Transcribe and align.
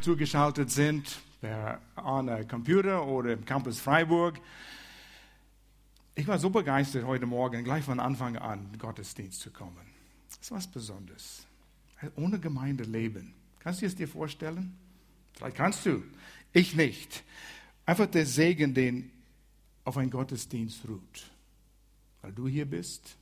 zugeschaltet 0.00 0.72
sind, 0.72 1.20
per 1.40 1.80
on 1.96 2.48
Computer 2.48 3.06
oder 3.06 3.34
im 3.34 3.44
Campus 3.44 3.78
Freiburg. 3.78 4.40
Ich 6.16 6.26
war 6.26 6.40
so 6.40 6.50
begeistert 6.50 7.04
heute 7.04 7.26
Morgen, 7.26 7.62
gleich 7.62 7.84
von 7.84 8.00
Anfang 8.00 8.36
an 8.36 8.76
Gottesdienst 8.76 9.40
zu 9.40 9.52
kommen. 9.52 9.86
Das 10.28 10.38
ist 10.38 10.50
was 10.50 10.66
Besonderes. 10.66 11.46
Ohne 12.16 12.40
Gemeinde 12.40 12.82
leben. 12.82 13.34
Kannst 13.60 13.80
du 13.80 13.86
es 13.86 13.94
dir 13.94 14.08
vorstellen? 14.08 14.76
Vielleicht 15.34 15.56
kannst 15.56 15.86
du. 15.86 16.02
Ich 16.52 16.74
nicht. 16.74 17.22
Einfach 17.86 18.06
der 18.06 18.26
Segen, 18.26 18.74
den 18.74 19.12
auf 19.84 19.96
ein 19.96 20.10
Gottesdienst 20.10 20.88
ruht. 20.88 21.30
Weil 22.22 22.32
du 22.32 22.48
hier 22.48 22.66
bist 22.66 23.16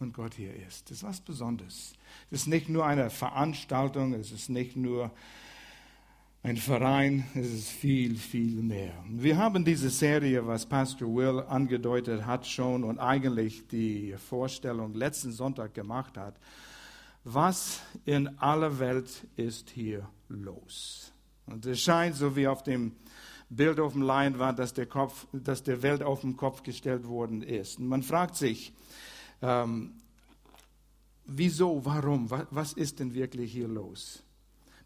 und 0.00 0.12
Gott 0.12 0.34
hier 0.34 0.56
ist. 0.66 0.90
Das 0.90 0.98
ist 0.98 1.04
was 1.04 1.20
Besonderes. 1.20 1.92
Es 2.32 2.40
ist 2.40 2.46
nicht 2.48 2.68
nur 2.68 2.84
eine 2.84 3.10
Veranstaltung, 3.10 4.12
es 4.14 4.32
ist 4.32 4.48
nicht 4.48 4.74
nur 4.74 5.12
ein 6.44 6.56
Verein, 6.56 7.24
es 7.34 7.52
ist 7.52 7.68
viel, 7.68 8.16
viel 8.16 8.62
mehr. 8.62 8.92
Wir 9.08 9.36
haben 9.36 9.64
diese 9.64 9.90
Serie, 9.90 10.44
was 10.44 10.66
Pastor 10.66 11.06
Will 11.14 11.40
angedeutet 11.40 12.26
hat 12.26 12.46
schon 12.46 12.82
und 12.82 12.98
eigentlich 12.98 13.68
die 13.68 14.16
Vorstellung 14.18 14.92
letzten 14.94 15.30
Sonntag 15.30 15.72
gemacht 15.72 16.18
hat. 16.18 16.34
Was 17.22 17.80
in 18.04 18.26
aller 18.40 18.80
Welt 18.80 19.24
ist 19.36 19.70
hier 19.70 20.08
los? 20.28 21.12
Und 21.46 21.64
es 21.64 21.80
scheint, 21.80 22.16
so 22.16 22.34
wie 22.34 22.48
auf 22.48 22.64
dem 22.64 22.96
Bild 23.48 23.78
auf 23.78 23.92
dem 23.92 24.02
Leinwand, 24.02 24.58
dass 24.58 24.74
der, 24.74 24.86
Kopf, 24.86 25.28
dass 25.32 25.62
der 25.62 25.82
Welt 25.82 26.02
auf 26.02 26.22
den 26.22 26.36
Kopf 26.36 26.64
gestellt 26.64 27.06
worden 27.06 27.42
ist. 27.42 27.78
Und 27.78 27.86
man 27.86 28.02
fragt 28.02 28.34
sich, 28.34 28.72
ähm, 29.42 29.92
wieso, 31.24 31.84
warum, 31.84 32.28
was, 32.30 32.46
was 32.50 32.72
ist 32.72 32.98
denn 32.98 33.14
wirklich 33.14 33.52
hier 33.52 33.68
los? 33.68 34.24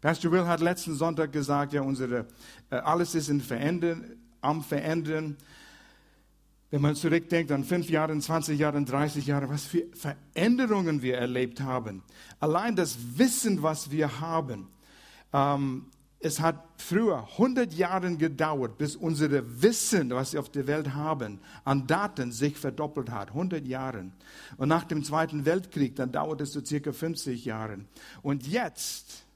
Pastor 0.01 0.31
Will 0.31 0.45
hat 0.45 0.59
letzten 0.59 0.93
Sonntag 0.93 1.31
gesagt, 1.31 1.73
ja, 1.73 1.81
unsere, 1.81 2.27
äh, 2.69 2.75
alles 2.75 3.15
ist 3.15 3.29
in 3.29 3.41
Verändern, 3.41 4.17
am 4.41 4.63
Verändern. 4.63 5.37
Wenn 6.69 6.81
man 6.81 6.95
zurückdenkt 6.95 7.51
an 7.51 7.63
fünf 7.63 7.89
Jahre, 7.89 8.17
20 8.17 8.59
Jahre, 8.59 8.83
30 8.83 9.25
Jahre, 9.25 9.49
was 9.49 9.65
für 9.65 9.85
Veränderungen 9.93 11.01
wir 11.01 11.17
erlebt 11.17 11.61
haben. 11.61 12.03
Allein 12.39 12.75
das 12.75 12.97
Wissen, 13.15 13.63
was 13.63 13.89
wir 13.89 14.19
haben. 14.19 14.67
Ähm, 15.33 15.85
es 16.19 16.39
hat 16.39 16.63
früher 16.77 17.27
100 17.33 17.73
Jahre 17.73 18.15
gedauert, 18.17 18.77
bis 18.77 18.95
unser 18.95 19.29
Wissen, 19.61 20.09
was 20.09 20.33
wir 20.33 20.39
auf 20.39 20.49
der 20.49 20.67
Welt 20.67 20.93
haben, 20.93 21.39
an 21.63 21.87
Daten 21.87 22.31
sich 22.31 22.57
verdoppelt 22.57 23.11
hat. 23.11 23.29
100 23.29 23.65
Jahre. 23.65 24.11
Und 24.57 24.67
nach 24.67 24.83
dem 24.83 25.03
Zweiten 25.03 25.45
Weltkrieg, 25.45 25.95
dann 25.95 26.11
dauert 26.11 26.41
es 26.41 26.53
so 26.53 26.63
circa 26.63 26.91
50 26.91 27.45
Jahre. 27.45 27.79
Und 28.23 28.47
jetzt 28.47 29.26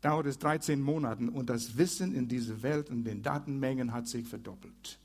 dauert 0.00 0.26
es 0.26 0.38
13 0.38 0.80
Monate 0.80 1.30
und 1.30 1.50
das 1.50 1.76
Wissen 1.76 2.14
in 2.14 2.28
dieser 2.28 2.62
Welt 2.62 2.90
und 2.90 3.04
den 3.04 3.22
Datenmengen 3.22 3.92
hat 3.92 4.06
sich 4.06 4.26
verdoppelt. 4.26 4.98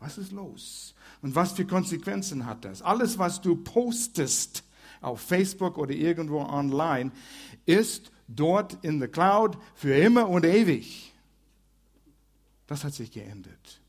Was 0.00 0.18
ist 0.18 0.32
los? 0.32 0.94
Und 1.22 1.34
was 1.34 1.52
für 1.52 1.64
Konsequenzen 1.64 2.44
hat 2.46 2.64
das? 2.64 2.82
Alles, 2.82 3.18
was 3.18 3.40
du 3.40 3.56
postest 3.56 4.64
auf 5.00 5.20
Facebook 5.20 5.78
oder 5.78 5.92
irgendwo 5.92 6.40
online, 6.40 7.12
ist 7.64 8.10
dort 8.28 8.78
in 8.82 8.98
der 8.98 9.08
Cloud 9.08 9.56
für 9.74 9.94
immer 9.94 10.28
und 10.28 10.44
ewig. 10.44 11.12
Das 12.66 12.84
hat 12.84 12.94
sich 12.94 13.10
geändert. 13.10 13.80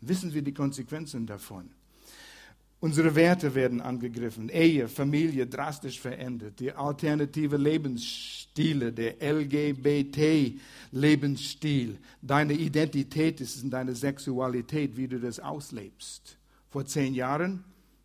Wissen 0.00 0.34
wir 0.34 0.42
die 0.42 0.54
Konsequenzen 0.54 1.26
davon? 1.26 1.70
Unsere 2.80 3.14
Werte 3.14 3.54
werden 3.54 3.80
angegriffen, 3.80 4.48
Ehe, 4.48 4.88
Familie 4.88 5.46
drastisch 5.46 6.00
verändert, 6.00 6.58
die 6.58 6.72
alternative 6.72 7.56
Lebensstile, 8.56 8.92
der 8.92 9.22
LGBT-Lebensstil, 9.22 11.98
deine 12.20 12.52
Identität 12.52 13.40
ist 13.40 13.62
in 13.62 13.70
deiner 13.70 13.94
Sexualität, 13.94 14.94
wie 14.96 15.08
du 15.08 15.18
das 15.18 15.40
auslebst. 15.40 16.36
Vor 16.68 16.84
zehn 16.84 17.14
Jahren 17.14 17.64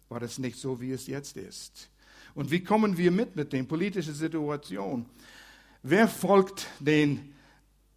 war 0.10 0.22
das 0.22 0.40
nicht 0.40 0.58
so, 0.58 0.80
wie 0.80 0.92
es 0.92 1.08
jetzt 1.08 1.36
ist. 1.38 1.90
Und 2.34 2.50
wie 2.52 2.64
kommen 2.64 2.98
wir 2.98 3.12
mit 3.12 3.36
mit 3.36 3.52
den 3.52 3.68
politischen 3.68 4.14
Situationen? 4.14 5.06
Wer 5.84 6.08
folgt 6.08 6.68
den 6.80 7.34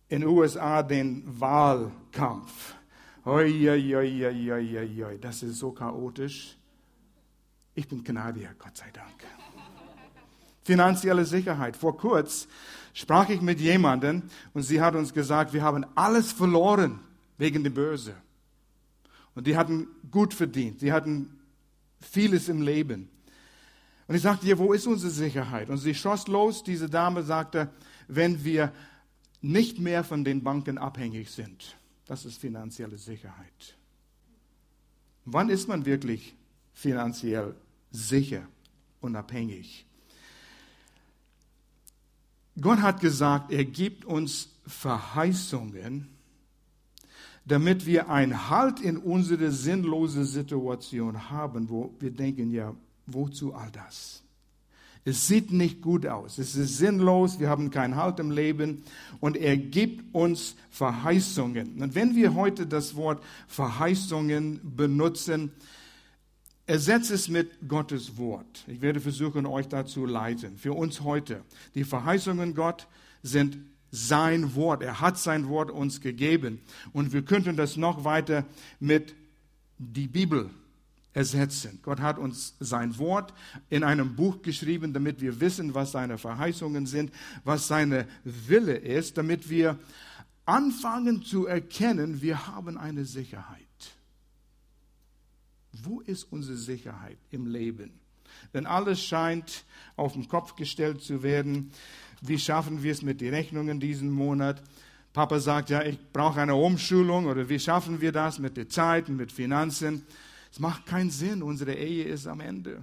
in 0.08 0.22
den 0.22 0.28
USA 0.28 0.82
den 0.82 1.22
Wahlkampf? 1.26 2.74
Oi, 3.26 3.70
oi, 3.70 3.96
oi, 3.96 4.26
oi, 4.26 4.52
oi, 4.52 5.04
oi, 5.04 5.18
das 5.18 5.42
ist 5.42 5.58
so 5.58 5.72
chaotisch. 5.72 6.56
Ich 7.74 7.86
bin 7.86 8.02
Kanadier, 8.02 8.54
Gott 8.58 8.76
sei 8.76 8.90
Dank. 8.92 9.39
Finanzielle 10.62 11.24
Sicherheit. 11.24 11.76
Vor 11.76 11.96
kurz 11.96 12.46
sprach 12.92 13.28
ich 13.28 13.40
mit 13.40 13.60
jemandem 13.60 14.22
und 14.52 14.62
sie 14.62 14.80
hat 14.80 14.94
uns 14.94 15.12
gesagt, 15.14 15.52
wir 15.52 15.62
haben 15.62 15.86
alles 15.94 16.32
verloren 16.32 17.00
wegen 17.38 17.62
der 17.62 17.70
Börse. 17.70 18.14
Und 19.34 19.46
die 19.46 19.56
hatten 19.56 19.86
gut 20.10 20.34
verdient, 20.34 20.82
die 20.82 20.92
hatten 20.92 21.38
vieles 22.00 22.48
im 22.48 22.62
Leben. 22.62 23.08
Und 24.06 24.16
ich 24.16 24.22
sagte 24.22 24.46
ihr, 24.46 24.58
wo 24.58 24.72
ist 24.72 24.86
unsere 24.86 25.12
Sicherheit? 25.12 25.70
Und 25.70 25.78
sie 25.78 25.94
schoss 25.94 26.26
los, 26.26 26.64
diese 26.64 26.90
Dame 26.90 27.22
sagte, 27.22 27.70
wenn 28.08 28.44
wir 28.44 28.72
nicht 29.40 29.78
mehr 29.78 30.04
von 30.04 30.24
den 30.24 30.42
Banken 30.42 30.78
abhängig 30.78 31.30
sind. 31.30 31.76
Das 32.06 32.24
ist 32.24 32.40
finanzielle 32.40 32.98
Sicherheit. 32.98 33.76
Wann 35.24 35.48
ist 35.48 35.68
man 35.68 35.86
wirklich 35.86 36.34
finanziell 36.74 37.54
sicher, 37.92 38.42
unabhängig? 39.00 39.86
Gott 42.60 42.80
hat 42.80 43.00
gesagt, 43.00 43.52
er 43.52 43.64
gibt 43.64 44.04
uns 44.04 44.50
Verheißungen, 44.66 46.08
damit 47.44 47.86
wir 47.86 48.10
einen 48.10 48.50
Halt 48.50 48.80
in 48.80 48.96
unsere 48.96 49.50
sinnlose 49.50 50.24
Situation 50.24 51.30
haben, 51.30 51.68
wo 51.68 51.94
wir 51.98 52.10
denken, 52.10 52.50
ja, 52.50 52.74
Wozu 53.12 53.54
all 53.54 53.70
das? 53.70 54.22
Es 55.04 55.26
sieht 55.26 55.50
nicht 55.50 55.80
gut 55.80 56.06
aus. 56.06 56.38
Es 56.38 56.54
ist 56.56 56.76
sinnlos. 56.76 57.40
Wir 57.40 57.48
haben 57.48 57.70
keinen 57.70 57.96
Halt 57.96 58.20
im 58.20 58.30
Leben. 58.30 58.84
Und 59.18 59.36
er 59.36 59.56
gibt 59.56 60.14
uns 60.14 60.56
Verheißungen. 60.70 61.82
Und 61.82 61.94
wenn 61.94 62.14
wir 62.14 62.34
heute 62.34 62.66
das 62.66 62.94
Wort 62.96 63.22
Verheißungen 63.48 64.60
benutzen, 64.62 65.52
ersetzt 66.66 67.10
es 67.10 67.28
mit 67.28 67.68
Gottes 67.68 68.16
Wort. 68.16 68.64
Ich 68.66 68.80
werde 68.80 69.00
versuchen, 69.00 69.46
euch 69.46 69.68
dazu 69.68 70.06
leiten. 70.06 70.56
Für 70.56 70.72
uns 70.72 71.00
heute. 71.00 71.42
Die 71.74 71.84
Verheißungen 71.84 72.54
Gott 72.54 72.86
sind 73.22 73.58
sein 73.90 74.54
Wort. 74.54 74.82
Er 74.82 75.00
hat 75.00 75.18
sein 75.18 75.48
Wort 75.48 75.70
uns 75.70 76.00
gegeben. 76.00 76.60
Und 76.92 77.12
wir 77.12 77.22
könnten 77.22 77.56
das 77.56 77.76
noch 77.76 78.04
weiter 78.04 78.44
mit 78.78 79.14
die 79.78 80.06
Bibel 80.06 80.50
ersetzen. 81.12 81.80
Gott 81.82 82.00
hat 82.00 82.18
uns 82.18 82.54
sein 82.60 82.96
Wort 82.98 83.34
in 83.68 83.82
einem 83.82 84.14
Buch 84.14 84.42
geschrieben, 84.42 84.92
damit 84.92 85.20
wir 85.20 85.40
wissen, 85.40 85.74
was 85.74 85.92
seine 85.92 86.18
Verheißungen 86.18 86.86
sind, 86.86 87.12
was 87.44 87.66
seine 87.66 88.06
Wille 88.24 88.76
ist, 88.76 89.18
damit 89.18 89.50
wir 89.50 89.78
anfangen 90.44 91.22
zu 91.22 91.46
erkennen, 91.46 92.22
wir 92.22 92.46
haben 92.46 92.78
eine 92.78 93.04
Sicherheit. 93.04 93.66
Wo 95.72 96.00
ist 96.00 96.24
unsere 96.24 96.56
Sicherheit 96.56 97.18
im 97.30 97.46
Leben? 97.46 97.92
Denn 98.54 98.66
alles 98.66 99.02
scheint 99.02 99.64
auf 99.96 100.12
den 100.14 100.28
Kopf 100.28 100.56
gestellt 100.56 101.02
zu 101.02 101.22
werden. 101.22 101.72
Wie 102.20 102.38
schaffen 102.38 102.82
wir 102.82 102.92
es 102.92 103.02
mit 103.02 103.20
den 103.20 103.34
Rechnungen 103.34 103.80
diesen 103.80 104.10
Monat? 104.10 104.62
Papa 105.12 105.40
sagt, 105.40 105.70
ja, 105.70 105.82
ich 105.82 105.98
brauche 106.12 106.40
eine 106.40 106.54
Umschulung 106.54 107.26
oder 107.26 107.48
wie 107.48 107.58
schaffen 107.58 108.00
wir 108.00 108.12
das 108.12 108.38
mit 108.38 108.56
der 108.56 108.68
Zeit 108.68 109.08
und 109.08 109.16
mit 109.16 109.32
Finanzen? 109.32 110.06
Es 110.52 110.60
macht 110.60 110.86
keinen 110.86 111.10
Sinn, 111.10 111.42
unsere 111.42 111.74
Ehe 111.74 112.04
ist 112.04 112.26
am 112.26 112.40
Ende. 112.40 112.82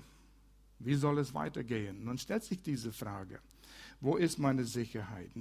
Wie 0.79 0.95
soll 0.95 1.19
es 1.19 1.33
weitergehen? 1.33 2.03
Nun 2.03 2.17
stellt 2.17 2.43
sich 2.43 2.61
diese 2.61 2.91
Frage. 2.91 3.39
Wo 3.99 4.15
ist 4.15 4.37
meine 4.37 4.63
Sicherheit? 4.63 5.31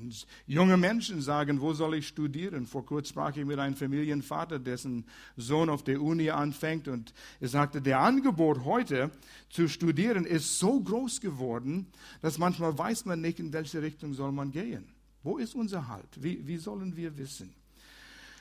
Junge 0.46 0.78
Menschen 0.78 1.20
sagen, 1.20 1.60
wo 1.60 1.74
soll 1.74 1.96
ich 1.96 2.08
studieren? 2.08 2.66
Vor 2.66 2.86
kurzem 2.86 3.12
sprach 3.12 3.36
ich 3.36 3.44
mit 3.44 3.58
einem 3.58 3.76
Familienvater, 3.76 4.58
dessen 4.58 5.04
Sohn 5.36 5.68
auf 5.68 5.84
der 5.84 6.00
Uni 6.00 6.30
anfängt 6.30 6.88
und 6.88 7.12
er 7.38 7.48
sagte, 7.48 7.82
der 7.82 8.00
Angebot 8.00 8.64
heute 8.64 9.10
zu 9.50 9.68
studieren 9.68 10.24
ist 10.24 10.58
so 10.58 10.80
groß 10.80 11.20
geworden, 11.20 11.86
dass 12.22 12.38
manchmal 12.38 12.76
weiß 12.76 13.04
man 13.04 13.20
nicht, 13.20 13.40
in 13.40 13.52
welche 13.52 13.82
Richtung 13.82 14.14
soll 14.14 14.32
man 14.32 14.52
gehen. 14.52 14.86
Wo 15.22 15.36
ist 15.36 15.54
unser 15.54 15.88
Halt? 15.88 16.08
Wie, 16.22 16.46
wie 16.46 16.56
sollen 16.56 16.96
wir 16.96 17.18
wissen? 17.18 17.52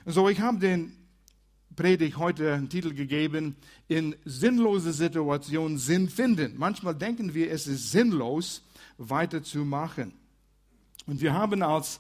So, 0.05 0.29
ich 0.29 0.39
habe 0.39 0.59
den 0.59 0.93
Predigt 1.75 2.17
heute 2.17 2.53
einen 2.53 2.69
Titel 2.69 2.93
gegeben, 2.93 3.57
in 3.89 4.15
sinnlose 4.23 4.93
Situationen 4.93 5.77
Sinn 5.77 6.09
finden. 6.09 6.53
Manchmal 6.57 6.95
denken 6.95 7.33
wir, 7.33 7.51
es 7.51 7.67
ist 7.67 7.91
sinnlos, 7.91 8.64
weiterzumachen. 8.97 10.13
Und 11.05 11.21
wir 11.21 11.33
haben 11.33 11.61
als 11.61 11.99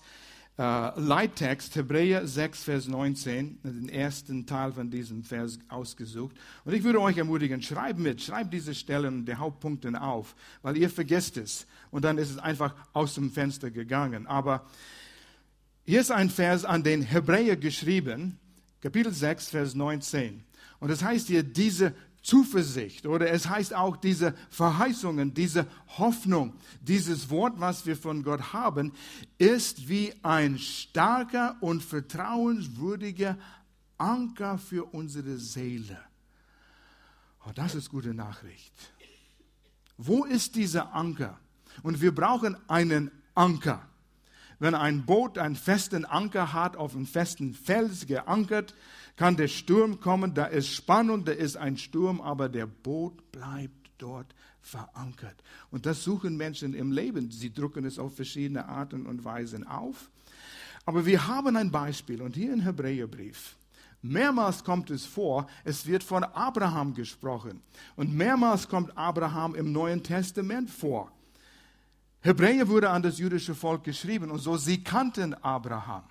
äh, 0.57 0.99
Leittext 0.99 1.75
Hebräer 1.75 2.25
6, 2.25 2.63
Vers 2.63 2.87
19, 2.87 3.59
den 3.63 3.89
ersten 3.89 4.45
Teil 4.45 4.71
von 4.71 4.89
diesem 4.89 5.23
Vers 5.23 5.59
ausgesucht. 5.67 6.35
Und 6.63 6.73
ich 6.73 6.83
würde 6.83 7.01
euch 7.01 7.17
ermutigen, 7.17 7.61
schreibt 7.61 7.99
mit, 7.99 8.21
schreibt 8.21 8.53
diese 8.53 8.73
Stellen, 8.73 9.25
die 9.25 9.35
Hauptpunkte 9.35 10.01
auf, 10.01 10.35
weil 10.61 10.77
ihr 10.77 10.89
vergesst 10.89 11.37
es. 11.37 11.67
Und 11.91 12.05
dann 12.05 12.17
ist 12.17 12.31
es 12.31 12.37
einfach 12.37 12.73
aus 12.93 13.15
dem 13.15 13.31
Fenster 13.31 13.69
gegangen. 13.69 14.27
Aber 14.27 14.65
Hier 15.87 16.01
ist 16.01 16.09
ein 16.09 16.31
Vers 16.31 16.65
an 16.65 16.81
den 16.81 17.03
Hebräer 17.03 17.57
geschrieben, 17.57 18.39
Kapitel 18.81 19.13
6, 19.13 19.49
Vers 19.49 19.75
19. 19.75 20.43
Und 20.79 20.89
es 20.89 21.03
heißt 21.03 21.27
hier, 21.27 21.43
diese 21.43 21.93
Zuversicht 22.25 23.05
oder 23.05 23.29
es 23.29 23.47
heißt 23.47 23.75
auch 23.75 23.97
diese 23.97 24.33
Verheißungen, 24.49 25.35
diese 25.35 25.67
Hoffnung, 25.99 26.55
dieses 26.81 27.29
Wort, 27.29 27.59
was 27.59 27.85
wir 27.85 27.95
von 27.95 28.23
Gott 28.23 28.51
haben, 28.51 28.93
ist 29.37 29.87
wie 29.87 30.11
ein 30.23 30.57
starker 30.57 31.55
und 31.61 31.83
vertrauenswürdiger 31.83 33.37
Anker 33.99 34.57
für 34.57 34.85
unsere 34.91 35.37
Seele. 35.37 35.99
Oh, 37.45 37.51
das 37.53 37.75
ist 37.75 37.91
gute 37.91 38.15
Nachricht. 38.15 38.73
Wo 39.97 40.25
ist 40.25 40.55
dieser 40.55 40.95
Anker? 40.95 41.39
Und 41.83 42.01
wir 42.01 42.13
brauchen 42.13 42.57
einen 42.67 43.11
Anker. 43.35 43.87
Wenn 44.59 44.75
ein 44.75 45.05
Boot 45.05 45.37
einen 45.37 45.55
festen 45.55 46.05
Anker 46.05 46.53
hat, 46.53 46.77
auf 46.77 46.95
einem 46.95 47.05
festen 47.05 47.53
Fels 47.53 48.05
geankert, 48.05 48.73
kann 49.15 49.37
der 49.37 49.47
Sturm 49.47 49.99
kommen, 49.99 50.33
da 50.33 50.45
ist 50.45 50.69
Spannung, 50.69 51.25
da 51.25 51.31
ist 51.31 51.57
ein 51.57 51.77
Sturm, 51.77 52.21
aber 52.21 52.49
der 52.49 52.65
Boot 52.65 53.31
bleibt 53.31 53.91
dort 53.97 54.35
verankert. 54.61 55.35
Und 55.71 55.85
das 55.85 56.03
suchen 56.03 56.37
Menschen 56.37 56.73
im 56.73 56.91
Leben. 56.91 57.31
Sie 57.31 57.53
drucken 57.53 57.85
es 57.85 57.99
auf 57.99 58.15
verschiedene 58.15 58.67
Arten 58.67 59.05
und 59.05 59.23
Weisen 59.23 59.65
auf. 59.65 60.09
Aber 60.85 61.05
wir 61.05 61.27
haben 61.27 61.55
ein 61.55 61.71
Beispiel 61.71 62.21
und 62.21 62.35
hier 62.35 62.53
im 62.53 62.61
Hebräerbrief. 62.61 63.55
Mehrmals 64.01 64.63
kommt 64.63 64.91
es 64.91 65.03
vor, 65.05 65.47
es 65.63 65.87
wird 65.87 66.03
von 66.03 66.23
Abraham 66.23 66.93
gesprochen. 66.93 67.61
Und 67.95 68.13
mehrmals 68.13 68.67
kommt 68.67 68.95
Abraham 68.95 69.55
im 69.55 69.71
Neuen 69.71 70.03
Testament 70.03 70.69
vor. 70.69 71.11
Hebräer 72.25 72.67
wurde 72.67 72.89
an 72.89 73.03
das 73.03 73.19
jüdische 73.19 73.53
Volk 73.53 73.83
geschrieben 73.83 74.31
und 74.31 74.39
so 74.39 74.57
sie 74.57 74.83
kannten 74.83 75.35
Abraham. 75.35 76.05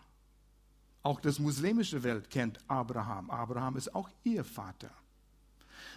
Auch 1.03 1.21
das 1.21 1.41
muslimische 1.41 2.05
Welt 2.05 2.31
kennt 2.31 2.61
Abraham. 2.69 3.31
Abraham 3.31 3.77
ist 3.77 3.93
auch 3.93 4.09
ihr 4.23 4.45
Vater. 4.45 4.91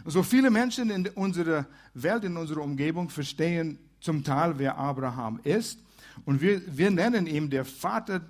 Und 0.03 0.09
so 0.09 0.23
viele 0.23 0.49
Menschen 0.49 0.89
in 0.89 1.07
unserer 1.09 1.67
Welt, 1.93 2.23
in 2.23 2.35
unserer 2.35 2.63
Umgebung 2.63 3.11
verstehen 3.11 3.77
zum 3.99 4.23
Teil, 4.23 4.57
wer 4.57 4.75
Abraham 4.75 5.39
ist. 5.43 5.79
Und 6.25 6.41
wir, 6.41 6.63
wir 6.65 6.89
nennen 6.89 7.27
ihn 7.27 7.51
der 7.51 7.63
Vater 7.63 8.21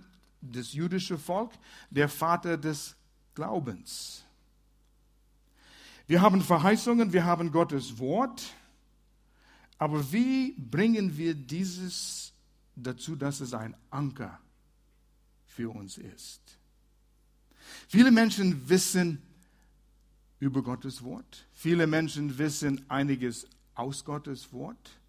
des 0.41 0.73
jüdischen 0.73 1.17
Volkes, 1.17 1.57
der 1.89 2.09
Vater 2.09 2.57
des 2.57 2.97
Glaubens. 3.33 4.25
Wir 6.05 6.19
haben 6.19 6.41
Verheißungen, 6.41 7.13
wir 7.13 7.23
haben 7.23 7.49
Gottes 7.49 7.97
Wort. 7.97 8.43
Aber 9.77 10.11
wie 10.11 10.53
bringen 10.53 11.17
wir 11.17 11.35
dieses 11.35 12.33
dazu, 12.75 13.15
dass 13.15 13.41
es 13.41 13.53
ein 13.53 13.75
Anker 13.89 14.39
für 15.45 15.69
uns 15.69 15.97
ist? 15.97 16.41
Viele 17.87 18.11
Menschen 18.11 18.67
wissen 18.69 19.21
über 20.39 20.61
Gottes 20.61 21.03
Wort. 21.03 21.45
Viele 21.53 21.87
Menschen 21.87 22.37
wissen 22.37 22.89
einiges 22.89 23.47
aus 23.75 24.03
Gottes 24.03 24.51
Wort. 24.51 24.99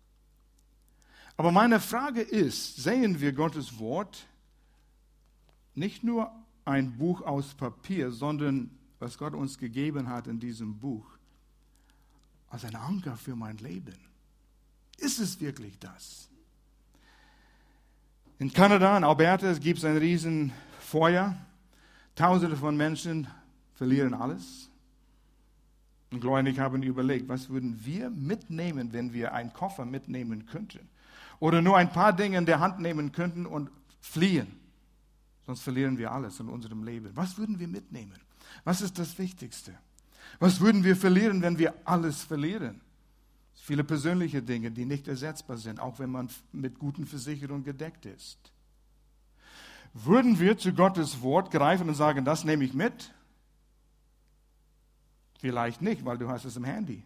Aber 1.37 1.53
meine 1.53 1.81
Frage 1.81 2.21
ist, 2.21 2.77
sehen 2.77 3.21
wir 3.21 3.33
Gottes 3.33 3.79
Wort 3.79 4.27
nicht 5.75 6.03
nur 6.03 6.33
ein 6.65 6.99
Buch 6.99 7.23
aus 7.23 7.55
Papier, 7.55 8.11
sondern 8.11 8.71
was 8.99 9.17
Gott 9.17 9.35
uns 9.35 9.57
gegeben 9.57 10.09
hat 10.09 10.27
in 10.27 10.41
diesem 10.41 10.79
Buch, 10.79 11.07
als 12.49 12.65
ein 12.65 12.75
Anker 12.75 13.17
für 13.17 13.37
mein 13.37 13.57
Leben? 13.59 14.08
Ist 14.99 15.19
es 15.19 15.41
wirklich 15.41 15.79
das? 15.79 16.29
In 18.39 18.53
Kanada, 18.53 18.97
in 18.97 19.05
Alberta, 19.05 19.53
gibt 19.55 19.79
es 19.79 19.85
ein 19.85 19.97
Riesenfeuer. 19.97 21.37
Tausende 22.15 22.57
von 22.57 22.77
Menschen 22.77 23.27
verlieren 23.75 24.15
alles. 24.15 24.69
Und 26.11 26.25
ich 26.47 26.59
haben 26.59 26.83
überlegt, 26.83 27.29
was 27.29 27.49
würden 27.49 27.85
wir 27.85 28.11
mitnehmen, 28.11 28.93
wenn 28.93 29.13
wir 29.13 29.35
einen 29.35 29.53
Koffer 29.53 29.85
mitnehmen 29.85 30.47
könnten? 30.47 30.89
Oder 31.39 31.63
nur 31.63 31.77
ein 31.77 31.93
paar 31.93 32.13
Dinge 32.13 32.39
in 32.39 32.47
der 32.47 32.61
Hand 32.61 32.81
nehmen 32.81 33.13
könnten 33.13 33.47
und 33.47 33.71
fliehen. 34.01 34.59
Sonst 35.47 35.63
verlieren 35.63 35.99
wir 35.99 36.13
alles 36.13 36.41
in 36.41 36.49
unserem 36.49 36.83
Leben. 36.83 37.11
Was 37.15 37.39
würden 37.39 37.59
wir 37.59 37.69
mitnehmen? 37.69 38.19
Was 38.65 38.81
ist 38.81 38.99
das 38.99 39.19
Wichtigste? 39.19 39.75
Was 40.39 40.61
würden 40.61 40.85
wir 40.85 40.97
verlieren, 40.97 41.43
wenn 41.43 41.59
wir 41.59 41.75
alles 41.85 42.23
verlieren? 42.23 42.81
Viele 43.61 43.85
persönliche 43.85 44.43
Dinge, 44.43 44.71
die 44.71 44.85
nicht 44.85 45.09
ersetzbar 45.09 45.59
sind, 45.59 45.81
auch 45.81 45.99
wenn 45.99 46.11
man 46.11 46.31
mit 46.53 46.79
guten 46.79 47.07
Versicherungen 47.07 47.65
gedeckt 47.65 48.07
ist. 48.07 48.39
Würden 49.93 50.39
wir 50.39 50.57
zu 50.57 50.73
Gottes 50.73 51.21
Wort 51.23 51.51
greifen 51.51 51.89
und 51.89 51.95
sagen, 51.95 52.25
das 52.25 52.45
nehme 52.45 52.65
ich 52.65 52.73
mit? 52.73 53.13
Vielleicht 55.41 55.83
nicht, 55.83 56.05
weil 56.05 56.19
du 56.19 56.29
hast 56.29 56.45
es 56.45 56.57
im 56.57 56.65
Handy. 56.65 57.05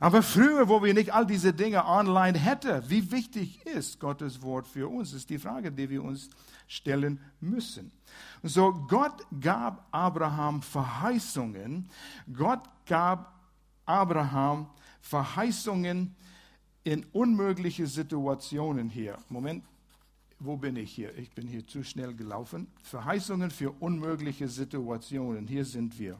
Aber 0.00 0.22
früher, 0.22 0.68
wo 0.68 0.82
wir 0.82 0.94
nicht 0.94 1.12
all 1.12 1.26
diese 1.26 1.52
Dinge 1.52 1.86
online 1.86 2.38
hätten, 2.38 2.82
wie 2.88 3.10
wichtig 3.12 3.64
ist 3.66 4.00
Gottes 4.00 4.42
Wort 4.42 4.66
für 4.66 4.88
uns, 4.88 5.12
ist 5.12 5.30
die 5.30 5.38
Frage, 5.38 5.70
die 5.70 5.88
wir 5.90 6.02
uns 6.02 6.30
stellen 6.66 7.20
müssen. 7.40 7.92
So, 8.42 8.72
Gott 8.88 9.26
gab 9.40 9.86
Abraham 9.90 10.62
Verheißungen. 10.62 11.88
Gott 12.32 12.62
gab 12.86 13.41
Abraham 13.92 14.70
Verheißungen 15.02 16.14
in 16.84 17.04
unmögliche 17.12 17.86
Situationen 17.86 18.88
hier. 18.88 19.18
Moment, 19.28 19.64
wo 20.38 20.56
bin 20.56 20.76
ich 20.76 20.92
hier? 20.92 21.16
Ich 21.18 21.30
bin 21.32 21.46
hier 21.46 21.66
zu 21.66 21.84
schnell 21.84 22.14
gelaufen. 22.14 22.68
Verheißungen 22.82 23.50
für 23.50 23.70
unmögliche 23.70 24.48
Situationen. 24.48 25.46
Hier 25.46 25.64
sind 25.64 25.98
wir. 25.98 26.18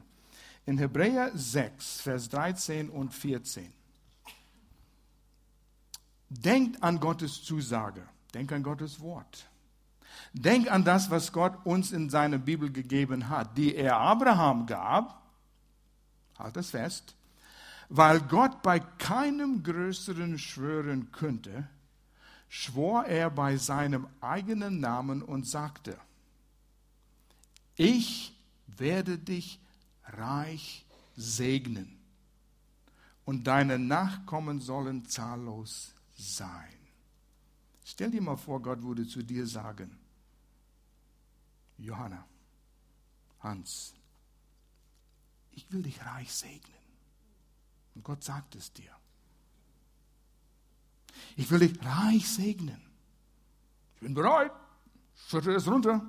In 0.65 0.77
Hebräer 0.77 1.31
6, 1.33 2.01
Vers 2.01 2.29
13 2.29 2.89
und 2.89 3.13
14. 3.13 3.73
Denkt 6.29 6.81
an 6.81 6.99
Gottes 6.99 7.43
Zusage. 7.43 8.03
Denk 8.33 8.51
an 8.51 8.63
Gottes 8.63 8.99
Wort. 9.01 9.49
Denk 10.33 10.71
an 10.71 10.83
das, 10.83 11.09
was 11.09 11.31
Gott 11.31 11.65
uns 11.65 11.91
in 11.91 12.09
seiner 12.09 12.37
Bibel 12.37 12.71
gegeben 12.71 13.29
hat, 13.29 13.57
die 13.57 13.75
er 13.75 13.97
Abraham 13.97 14.65
gab. 14.65 15.21
Halt 16.37 16.57
es 16.57 16.69
fest 16.69 17.15
weil 17.95 18.21
Gott 18.21 18.63
bei 18.63 18.79
keinem 18.79 19.61
Größeren 19.61 20.39
schwören 20.39 21.11
könnte, 21.11 21.69
schwor 22.49 23.05
er 23.05 23.29
bei 23.29 23.57
seinem 23.57 24.07
eigenen 24.19 24.79
Namen 24.79 25.21
und 25.21 25.47
sagte, 25.47 25.95
ich 27.75 28.35
werde 28.65 29.19
dich 29.19 29.59
reich 30.05 30.87
segnen 31.15 31.99
und 33.25 33.45
deine 33.45 33.77
Nachkommen 33.77 34.59
sollen 34.59 35.05
zahllos 35.05 35.93
sein. 36.15 36.79
Stell 37.85 38.09
dir 38.09 38.23
mal 38.23 38.37
vor, 38.37 38.59
Gott 38.59 38.81
würde 38.81 39.05
zu 39.05 39.21
dir 39.21 39.45
sagen, 39.45 39.99
Johanna, 41.77 42.25
Hans, 43.41 43.93
ich 45.51 45.71
will 45.71 45.83
dich 45.83 46.03
reich 46.03 46.33
segnen. 46.33 46.82
Und 47.95 48.03
Gott 48.03 48.23
sagt 48.23 48.55
es 48.55 48.71
dir. 48.73 48.91
Ich 51.35 51.49
will 51.49 51.59
dich 51.59 51.83
reich 51.83 52.27
segnen. 52.27 52.81
Ich 53.95 54.01
bin 54.01 54.13
bereit. 54.13 54.51
Schüttel 55.27 55.55
es 55.55 55.67
runter. 55.67 56.01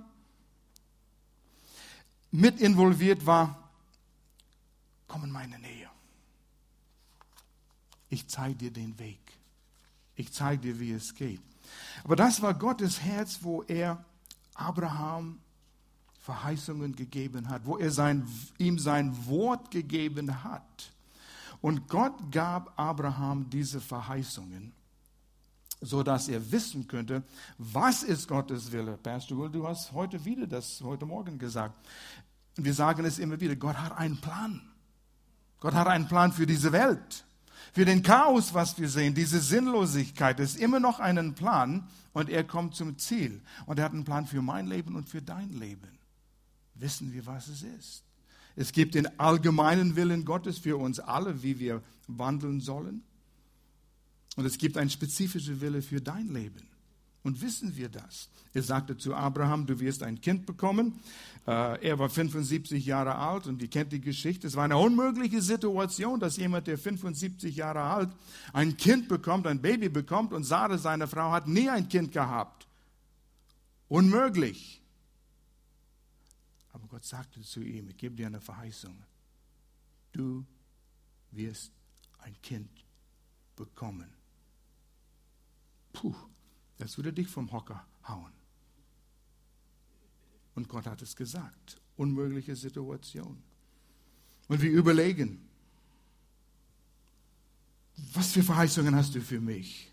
Mit 2.31 2.61
involviert 2.61 3.25
war, 3.26 3.71
komm 5.07 5.25
in 5.25 5.31
meine 5.31 5.59
Nähe. 5.59 5.88
Ich 8.09 8.29
zeige 8.29 8.57
dir 8.57 8.71
den 8.73 8.99
Weg. 8.99 9.21
Ich 10.17 10.33
zeige 10.33 10.62
dir, 10.62 10.81
wie 10.81 10.93
es 10.93 11.14
geht. 11.14 11.41
Aber 12.03 12.17
das 12.17 12.43
war 12.43 12.55
Gottes 12.55 13.00
Herz, 13.00 13.38
wo 13.43 13.62
er 13.62 14.05
Abraham 14.55 15.41
Verheißungen 16.21 16.97
gegeben 16.97 17.49
hat, 17.49 17.67
wo 17.67 17.76
er 17.76 17.91
sein, 17.91 18.26
ihm 18.59 18.79
sein 18.79 19.26
Wort 19.26 19.71
gegeben 19.71 20.43
hat. 20.43 20.94
Und 21.64 21.88
Gott 21.88 22.30
gab 22.30 22.78
Abraham 22.78 23.49
diese 23.49 23.80
Verheißungen, 23.80 24.75
so 25.80 26.02
dass 26.02 26.28
er 26.28 26.52
wissen 26.52 26.87
könnte, 26.87 27.23
was 27.56 28.02
ist 28.02 28.28
Gottes 28.28 28.71
Wille. 28.71 28.99
Pastor 28.99 29.38
Will, 29.38 29.49
du 29.49 29.66
hast 29.66 29.90
heute 29.92 30.23
wieder 30.26 30.47
das 30.47 30.83
heute 30.83 31.06
Morgen 31.06 31.38
gesagt. 31.38 31.75
Wir 32.56 32.75
sagen 32.75 33.06
es 33.06 33.18
immer 33.18 33.40
wieder, 33.40 33.56
Gott 33.56 33.78
hat 33.78 33.97
einen 33.97 34.18
Plan. 34.18 34.61
Gott 35.59 35.73
hat 35.73 35.87
einen 35.87 36.06
Plan 36.06 36.33
für 36.33 36.44
diese 36.44 36.71
Welt. 36.71 37.25
Für 37.73 37.87
den 37.87 38.02
Chaos, 38.02 38.52
was 38.52 38.78
wir 38.78 38.90
sehen, 38.90 39.14
diese 39.14 39.40
Sinnlosigkeit, 39.40 40.40
ist 40.40 40.59
immer 40.59 40.80
noch 40.80 41.00
einen 41.00 41.33
Plan 41.33 41.88
und 42.12 42.28
er 42.28 42.44
kommt 42.44 42.75
zum 42.75 42.99
Ziel. 42.99 43.40
Und 43.64 43.78
er 43.78 43.87
hat 43.87 43.92
einen 43.92 44.04
Plan 44.04 44.26
für 44.26 44.42
mein 44.42 44.66
Leben 44.66 44.97
und 44.97 45.09
für 45.09 45.23
dein 45.23 45.49
Leben. 45.54 45.99
Wissen 46.75 47.11
wir, 47.14 47.25
was 47.25 47.49
es 47.49 47.62
ist? 47.62 48.04
Es 48.56 48.73
gibt 48.73 48.94
den 48.94 49.18
allgemeinen 49.18 49.96
Willen 49.96 50.25
Gottes 50.25 50.58
für 50.58 50.76
uns 50.76 51.00
alle, 51.00 51.42
wie 51.42 51.58
wir 51.58 51.82
wandeln 52.06 52.61
sollen. 52.61 53.02
Und 54.37 54.44
es 54.44 54.58
gibt 54.58 54.76
einen 54.76 54.90
spezifischen 54.90 55.61
Wille 55.61 55.82
für 55.82 56.00
dein 56.00 56.28
Leben. 56.28 56.62
Und 57.23 57.40
wissen 57.40 57.75
wir 57.76 57.88
das? 57.88 58.28
Er 58.52 58.62
sagte 58.62 58.99
zu 58.99 59.14
Abraham, 59.14 59.66
du 59.66 59.80
wirst 59.80 60.02
ein 60.02 60.20
Kind 60.20 60.44
bekommen. 60.44 61.00
Äh, 61.46 61.88
er 61.88 61.99
war 61.99 62.11
75 62.11 62.84
Jahre 62.84 63.14
alt 63.16 63.46
und 63.46 63.62
ihr 63.62 63.68
kennt 63.68 63.92
die 63.92 64.00
Geschichte. 64.00 64.46
Es 64.46 64.56
war 64.56 64.64
eine 64.64 64.76
unmögliche 64.76 65.40
Situation, 65.40 66.20
dass 66.20 66.37
jemand, 66.37 66.66
der 66.66 66.76
75 66.76 67.56
Jahre 67.56 67.80
alt, 67.80 68.11
ein 68.52 68.76
Kind 68.76 69.08
bekommt, 69.08 69.46
ein 69.46 69.62
Baby 69.62 69.88
bekommt 69.88 70.34
und 70.34 70.44
Sarah, 70.44 70.76
seine 70.76 71.08
Frau, 71.08 71.32
hat 71.32 71.49
nie 71.49 71.70
ein 71.70 71.88
Kind 71.88 72.12
gehabt. 72.12 72.66
Unmöglich. 73.88 74.82
Gott 76.95 77.05
sagte 77.05 77.43
zu 77.43 77.61
ihm, 77.61 77.89
ich 77.89 77.97
gebe 77.97 78.15
dir 78.15 78.29
eine 78.29 78.41
Verheißung. 78.41 78.97
Du 80.13 80.47
wirst 81.33 81.73
ein 82.19 82.41
Kind 82.41 82.71
bekommen. 83.57 84.15
Puh. 85.93 86.15
Das 86.79 86.97
würde 86.97 87.13
dich 87.13 87.27
vom 87.27 87.51
Hocker 87.51 87.85
hauen. 88.07 88.33
Und 90.55 90.69
Gott 90.69 90.87
hat 90.87 91.03
es 91.03 91.17
gesagt. 91.17 91.81
Unmögliche 91.97 92.55
Situation. 92.55 93.43
Und 94.47 94.63
wir 94.63 94.71
überlegen, 94.71 95.49
was 98.13 98.31
für 98.31 98.45
Verheißungen 98.45 98.95
hast 98.95 99.17
du 99.17 99.21
für 99.21 99.41
mich? 99.41 99.93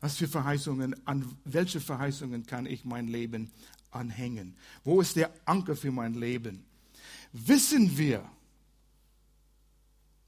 Was 0.00 0.18
für 0.18 0.28
Verheißungen, 0.28 1.06
an 1.06 1.34
welche 1.46 1.80
Verheißungen 1.80 2.44
kann 2.44 2.66
ich 2.66 2.84
mein 2.84 3.08
Leben 3.08 3.50
anhängen? 3.92 4.56
Wo 4.84 5.00
ist 5.00 5.16
der 5.16 5.32
Anker 5.44 5.76
für 5.76 5.92
mein 5.92 6.14
Leben? 6.14 6.64
Wissen 7.32 7.96
wir, 7.96 8.28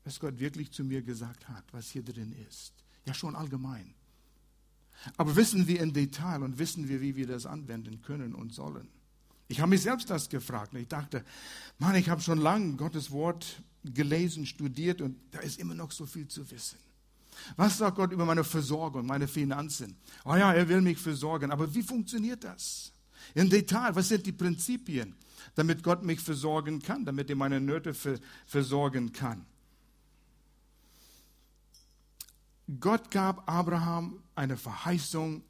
was 0.05 0.21
Gott 0.21 0.39
wirklich 0.39 0.71
zu 0.71 0.85
mir 0.85 1.03
gesagt 1.03 1.49
hat, 1.49 1.65
was 1.73 1.91
hier 1.91 2.03
drin 2.03 2.35
ist? 2.49 2.73
Ja, 3.07 3.15
schon 3.15 3.37
allgemein. 3.37 3.95
Aber 5.17 5.35
wissen 5.37 5.67
wir 5.67 5.81
in 5.81 5.93
Detail 5.93 6.43
und 6.43 6.59
wissen 6.59 6.89
wir, 6.89 7.01
wie 7.01 7.17
wir 7.17 7.27
das 7.27 7.47
anwenden 7.47 8.01
können 8.03 8.35
und 8.35 8.53
sollen? 8.53 8.89
Ich 9.49 9.61
habe 9.61 9.71
mich 9.71 9.83
selbst 9.83 10.09
das 10.09 10.29
gefragt. 10.29 10.73
Und 10.73 10.81
ich 10.81 10.89
dachte, 10.89 11.25
Mann, 11.79 11.95
ich 11.97 12.09
habe 12.09 12.21
schon 12.21 12.39
lange 12.39 12.77
Gottes 12.77 13.11
Wort 13.11 13.63
gelesen, 13.85 14.47
studiert 14.47 15.03
und 15.03 15.17
da 15.31 15.41
ist 15.41 15.59
immer 15.59 15.75
noch 15.75 15.91
so 15.93 16.07
viel 16.07 16.29
zu 16.29 16.51
wissen. 16.51 16.79
Was 17.57 17.79
sagt 17.79 17.97
Gott 17.97 18.13
über 18.13 18.25
meine 18.25 18.45
Versorgung, 18.45 19.07
meine 19.07 19.29
Finanzen? 19.29 19.97
Oh 20.25 20.35
ja, 20.35 20.55
er 20.55 20.69
will 20.69 20.81
mich 20.81 20.99
versorgen. 20.99 21.51
Aber 21.51 21.73
wie 21.75 21.83
funktioniert 21.83 22.45
das? 22.45 22.94
Im 23.35 23.49
Detail, 23.49 23.95
was 23.95 24.09
sind 24.09 24.27
die 24.27 24.33
Prinzipien, 24.33 25.15
damit 25.55 25.83
Gott 25.83 26.03
mich 26.03 26.21
versorgen 26.21 26.81
kann, 26.81 27.05
damit 27.05 27.31
er 27.31 27.37
meine 27.37 27.61
Nöte 27.61 27.95
versorgen 28.47 29.13
kann? 29.13 29.47
Gott 32.81 33.11
gab 33.11 33.49
Abraham 33.49 34.23
eine 34.35 34.57
Verheißung, 34.57 35.43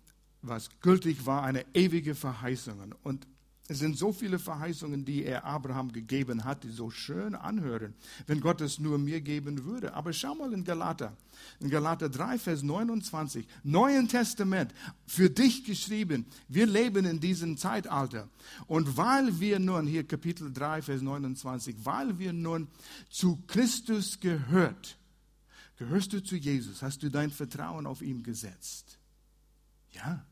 was 0.43 0.69
gültig 0.81 1.27
war, 1.27 1.43
eine 1.43 1.65
ewige 1.75 2.15
Verheißung. 2.15 2.95
Und 3.03 3.27
es 3.67 3.79
sind 3.79 3.97
so 3.97 4.13
viele 4.13 4.39
Verheißungen, 4.39 5.07
die 5.07 5.25
er 5.25 5.45
Abraham 5.45 5.91
gegeben 5.91 6.45
hat, 6.45 6.65
die 6.65 6.71
so 6.71 6.91
schön 6.91 7.35
anhören, 7.35 7.95
wenn 8.27 8.41
Gott 8.41 8.61
es 8.61 8.79
nur 8.79 8.99
mir 8.99 9.23
geben 9.23 9.65
würde. 9.65 9.95
Aber 9.95 10.13
schau 10.13 10.35
mal 10.35 10.53
in 10.53 10.65
Galater, 10.65 11.17
in 11.61 11.71
Galater 11.71 12.11
3, 12.11 12.39
Vers 12.39 12.63
29, 12.63 13.47
Neuen 13.63 14.07
Testament, 14.07 14.75
für 15.07 15.31
dich 15.31 15.65
geschrieben. 15.65 16.27
Wir 16.47 16.67
leben 16.67 17.07
in 17.07 17.21
diesem 17.21 17.57
Zeitalter. 17.57 18.29
Und 18.67 18.99
weil 18.99 19.41
wir 19.41 19.59
nun, 19.59 19.87
hier 19.87 20.07
Kapitel 20.07 20.53
3, 20.53 20.83
Vers 20.83 21.01
29, 21.01 21.77
weil 21.85 22.19
wir 22.19 22.35
nun 22.35 22.69
zu 23.09 23.43
Christus 23.47 24.21
gehört, 24.21 24.99
Gehörst 25.77 26.13
du 26.13 26.23
zu 26.23 26.37
Jesus? 26.37 26.83
Hast 26.83 27.03
du 27.03 27.11
dein 27.11 27.31
Vertrauen 27.31 27.87
auf 27.87 28.01
ihn 28.01 28.23
gesetzt? 28.23 28.99
Ja. 29.91 30.25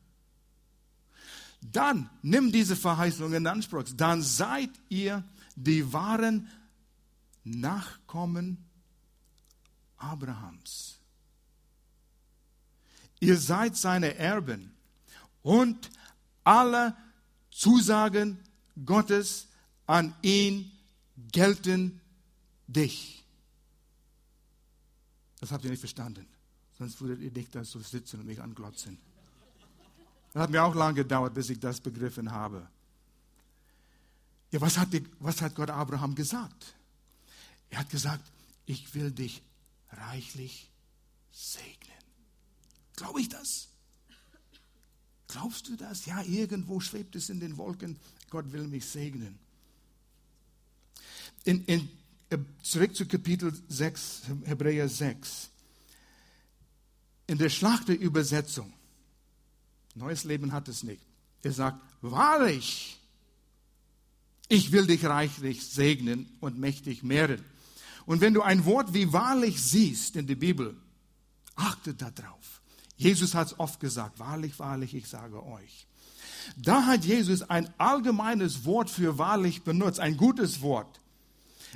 Dann 1.71 2.09
nimm 2.21 2.51
diese 2.51 2.75
Verheißung 2.75 3.33
in 3.33 3.47
Anspruch. 3.47 3.85
Dann 3.95 4.21
seid 4.21 4.69
ihr 4.89 5.23
die 5.55 5.91
wahren 5.93 6.49
Nachkommen 7.43 8.57
Abrahams. 9.97 10.99
Ihr 13.19 13.37
seid 13.37 13.77
seine 13.77 14.15
Erben 14.15 14.73
und 15.41 15.89
alle 16.43 16.95
Zusagen 17.51 18.37
Gottes 18.85 19.47
an 19.85 20.13
ihn 20.21 20.71
gelten 21.31 22.01
dich. 22.67 23.23
Das 25.39 25.51
habt 25.51 25.63
ihr 25.63 25.71
nicht 25.71 25.79
verstanden. 25.79 26.25
Sonst 26.77 26.99
würdet 27.01 27.21
ihr 27.21 27.31
nicht 27.31 27.53
da 27.53 27.63
so 27.63 27.79
sitzen 27.79 28.19
und 28.21 28.25
mich 28.25 28.41
anglotzen. 28.41 28.97
Das 30.33 30.43
hat 30.43 30.49
mir 30.49 30.63
auch 30.63 30.75
lange 30.75 30.95
gedauert, 30.95 31.33
bis 31.33 31.49
ich 31.49 31.59
das 31.59 31.79
begriffen 31.79 32.31
habe. 32.31 32.67
Ja, 34.51 34.61
was 34.61 34.77
hat, 34.77 34.93
die, 34.93 35.03
was 35.19 35.41
hat 35.41 35.55
Gott 35.55 35.69
Abraham 35.69 36.15
gesagt? 36.15 36.75
Er 37.69 37.79
hat 37.79 37.89
gesagt, 37.89 38.23
ich 38.65 38.93
will 38.93 39.11
dich 39.11 39.41
reichlich 39.91 40.69
segnen. 41.31 41.91
Glaube 42.95 43.21
ich 43.21 43.29
das? 43.29 43.69
Glaubst 45.27 45.67
du 45.67 45.75
das? 45.75 46.05
Ja, 46.05 46.21
irgendwo 46.21 46.79
schwebt 46.79 47.15
es 47.15 47.29
in 47.29 47.39
den 47.39 47.57
Wolken. 47.57 47.97
Gott 48.29 48.51
will 48.51 48.67
mich 48.67 48.85
segnen. 48.85 49.39
In, 51.43 51.65
in 51.65 51.89
äh, 52.29 52.37
zurück 52.61 52.95
zu 52.95 53.07
Kapitel 53.07 53.53
6, 53.67 54.23
Hebräer 54.45 54.87
6. 54.87 55.49
In 57.27 57.37
der 57.37 57.49
Schlachterübersetzung, 57.49 58.73
neues 59.95 60.23
Leben 60.23 60.51
hat 60.51 60.67
es 60.67 60.83
nicht. 60.83 61.01
Er 61.43 61.51
sagt, 61.51 61.81
wahrlich, 62.01 62.99
ich 64.47 64.71
will 64.71 64.87
dich 64.87 65.05
reichlich 65.05 65.65
segnen 65.65 66.29
und 66.39 66.57
mächtig 66.57 67.03
mehren. 67.03 67.43
Und 68.05 68.21
wenn 68.21 68.33
du 68.33 68.41
ein 68.41 68.65
Wort 68.65 68.93
wie 68.93 69.11
wahrlich 69.13 69.61
siehst 69.61 70.15
in 70.15 70.27
der 70.27 70.35
Bibel, 70.35 70.75
achte 71.55 71.93
darauf. 71.93 72.61
Jesus 72.95 73.33
hat 73.33 73.47
es 73.47 73.59
oft 73.59 73.79
gesagt, 73.79 74.19
wahrlich, 74.19 74.59
wahrlich, 74.59 74.93
ich 74.93 75.07
sage 75.07 75.43
euch. 75.45 75.87
Da 76.57 76.85
hat 76.85 77.05
Jesus 77.05 77.41
ein 77.41 77.69
allgemeines 77.77 78.65
Wort 78.65 78.89
für 78.89 79.17
wahrlich 79.17 79.63
benutzt, 79.63 79.99
ein 79.99 80.17
gutes 80.17 80.61
Wort. 80.61 80.99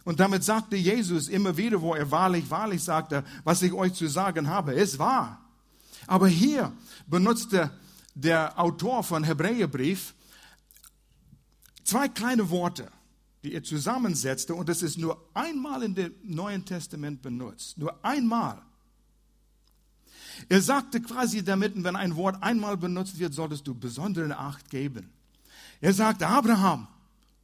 Und 0.04 0.20
damit 0.20 0.44
sagte 0.44 0.76
Jesus 0.76 1.28
immer 1.28 1.58
wieder, 1.58 1.82
wo 1.82 1.94
er 1.94 2.12
wahrlich, 2.12 2.50
wahrlich 2.50 2.84
sagte, 2.84 3.24
was 3.44 3.62
ich 3.62 3.74
euch 3.74 3.94
zu 3.94 4.08
sagen 4.08 4.48
habe, 4.48 4.74
ist 4.74 5.00
wahr. 5.00 5.42
Aber 6.06 6.28
hier 6.28 6.72
benutzte 7.08 7.72
der 8.22 8.60
Autor 8.60 9.04
von 9.04 9.24
Hebräerbrief 9.24 10.16
zwei 11.84 12.08
kleine 12.08 12.50
Worte, 12.50 12.92
die 13.44 13.54
er 13.54 13.64
zusammensetzte, 13.64 14.56
und 14.56 14.68
das 14.68 14.82
ist 14.82 14.98
nur 14.98 15.30
einmal 15.34 15.84
in 15.84 15.94
dem 15.94 16.14
Neuen 16.24 16.66
Testament 16.66 17.22
benutzt. 17.22 17.78
Nur 17.78 18.04
einmal. 18.04 18.62
Er 20.50 20.62
sagte 20.62 21.02
quasi 21.02 21.44
damit, 21.44 21.74
wenn 21.84 21.96
ein 21.96 22.16
Wort 22.16 22.42
einmal 22.42 22.78
benutzt 22.78 23.20
wird, 23.20 23.34
solltest 23.34 23.68
du 23.68 23.76
besondere 23.76 24.38
Acht 24.38 24.70
geben. 24.70 25.12
Er 25.80 25.94
sagte, 25.94 26.28
Abraham, 26.28 26.88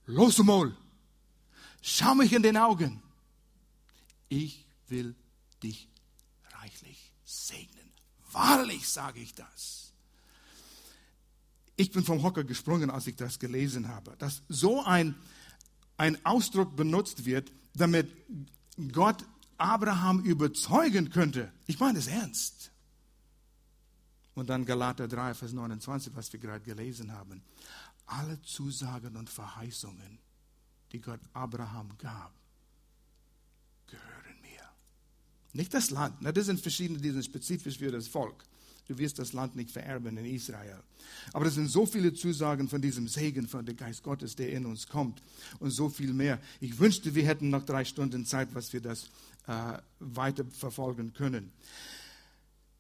los 0.06 0.38
mal, 0.40 0.76
Schau 1.86 2.16
mich 2.16 2.32
in 2.32 2.42
den 2.42 2.56
Augen. 2.56 3.02
Ich 4.30 4.66
will 4.88 5.16
dich 5.62 5.90
reichlich 6.62 7.12
segnen. 7.26 7.92
Wahrlich 8.32 8.88
sage 8.88 9.20
ich 9.20 9.36
das. 9.36 9.83
Ich 11.76 11.92
bin 11.92 12.04
vom 12.04 12.22
Hocker 12.22 12.44
gesprungen, 12.44 12.90
als 12.90 13.08
ich 13.08 13.16
das 13.16 13.40
gelesen 13.40 13.88
habe, 13.88 14.16
dass 14.18 14.44
so 14.48 14.84
ein, 14.84 15.16
ein 15.98 16.24
Ausdruck 16.26 16.76
benutzt 16.76 17.26
wird, 17.26 17.52
damit 17.74 18.08
Gott 18.92 19.26
Abraham 19.58 20.22
überzeugen 20.22 21.10
könnte. 21.10 21.52
Ich 21.66 21.80
meine 21.80 22.00
es 22.00 22.08
ernst. 22.08 22.72
Und 24.36 24.50
dann 24.50 24.66
Galater 24.66 25.08
3, 25.08 25.34
Vers 25.34 25.54
29, 25.54 26.16
was 26.16 26.32
wir 26.34 26.40
gerade 26.40 26.64
gelesen 26.64 27.12
haben. 27.12 27.44
Alle 28.06 28.42
Zusagen 28.42 29.16
und 29.16 29.30
Verheißungen 29.30 30.20
die 30.94 31.02
Gott 31.02 31.20
Abraham 31.34 31.90
gab, 31.98 32.32
gehören 33.88 34.42
mir. 34.42 34.62
Nicht 35.54 35.74
das 35.74 35.90
Land, 35.90 36.16
das 36.22 36.46
sind 36.46 36.62
verschiedene, 36.62 37.00
die 37.00 37.12
sind 37.12 37.26
spezifisch 37.26 37.80
für 37.80 37.92
das 37.92 38.08
Volk. 38.08 38.44
Du 38.88 38.98
wirst 38.98 39.18
das 39.18 39.34
Land 39.34 39.56
nicht 39.56 39.72
vererben 39.72 40.18
in 40.18 40.26
Israel. 40.26 40.80
Aber 41.32 41.46
es 41.46 41.56
sind 41.56 41.70
so 41.70 41.86
viele 41.86 42.14
Zusagen 42.14 42.68
von 42.68 42.82
diesem 42.82 43.08
Segen 43.08 43.48
von 43.48 43.66
dem 43.66 43.78
Geist 43.78 44.04
Gottes, 44.04 44.36
der 44.36 44.52
in 44.52 44.66
uns 44.66 44.88
kommt 44.88 45.22
und 45.60 45.72
so 45.72 45.90
viel 45.90 46.14
mehr. 46.14 46.40
Ich 46.60 46.78
wünschte, 46.80 47.16
wir 47.16 47.26
hätten 47.26 47.50
noch 47.50 47.66
drei 47.66 47.86
Stunden 47.86 48.26
Zeit, 48.26 48.50
was 48.54 48.74
wir 48.74 48.82
das 48.82 49.10
äh, 49.48 49.78
weiter 50.00 50.46
verfolgen 50.46 51.14
können. 51.14 51.52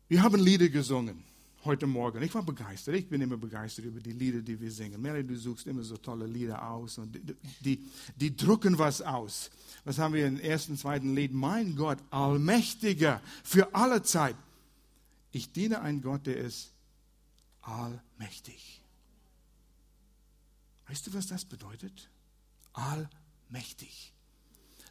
Wir 0.10 0.22
haben 0.22 0.40
Lieder 0.42 0.70
gesungen 0.70 1.24
heute 1.66 1.88
Morgen. 1.88 2.22
Ich 2.22 2.36
war 2.36 2.44
begeistert. 2.44 2.96
Ich 2.96 3.08
bin 3.08 3.22
immer 3.22 3.38
begeistert 3.38 3.86
über 3.86 4.00
die 4.00 4.12
Lieder, 4.12 4.42
die 4.42 4.60
wir 4.60 4.72
singen. 4.72 5.02
Mary, 5.02 5.24
du 5.24 5.36
suchst 5.36 5.68
immer 5.68 5.84
so 5.84 5.98
tolle 5.98 6.26
Lieder 6.26 6.70
aus 6.70 6.98
und 6.98 7.16
die, 7.16 7.36
die, 7.62 7.86
die 8.16 8.36
drücken 8.36 8.78
was 8.78 9.02
aus. 9.02 9.50
Was 9.86 9.98
haben 9.98 10.14
wir 10.14 10.28
im 10.28 10.40
ersten, 10.40 10.78
zweiten 10.78 11.16
Lied? 11.16 11.34
Mein 11.34 11.76
Gott, 11.76 12.00
Allmächtiger, 12.10 13.22
für 13.44 13.74
alle 13.74 14.04
Zeit. 14.04 14.36
Ich 15.34 15.52
diene 15.52 15.82
einen 15.82 16.02
Gott, 16.02 16.28
der 16.28 16.38
ist 16.38 16.72
allmächtig. 17.62 18.84
Weißt 20.88 21.08
du, 21.08 21.14
was 21.16 21.26
das 21.26 21.44
bedeutet? 21.44 22.12
Allmächtig. 22.74 24.14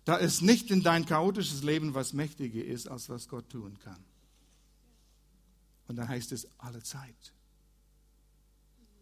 Da 0.04 0.16
ist 0.16 0.42
nicht 0.42 0.72
in 0.72 0.82
dein 0.82 1.06
chaotisches 1.06 1.62
Leben 1.62 1.94
was 1.94 2.12
mächtiger 2.12 2.64
ist, 2.64 2.88
als 2.88 3.08
was 3.08 3.28
Gott 3.28 3.50
tun 3.50 3.78
kann. 3.78 4.04
Und 5.86 5.94
dann 5.94 6.08
heißt 6.08 6.32
es 6.32 6.48
alle 6.58 6.82
Zeit. 6.82 7.32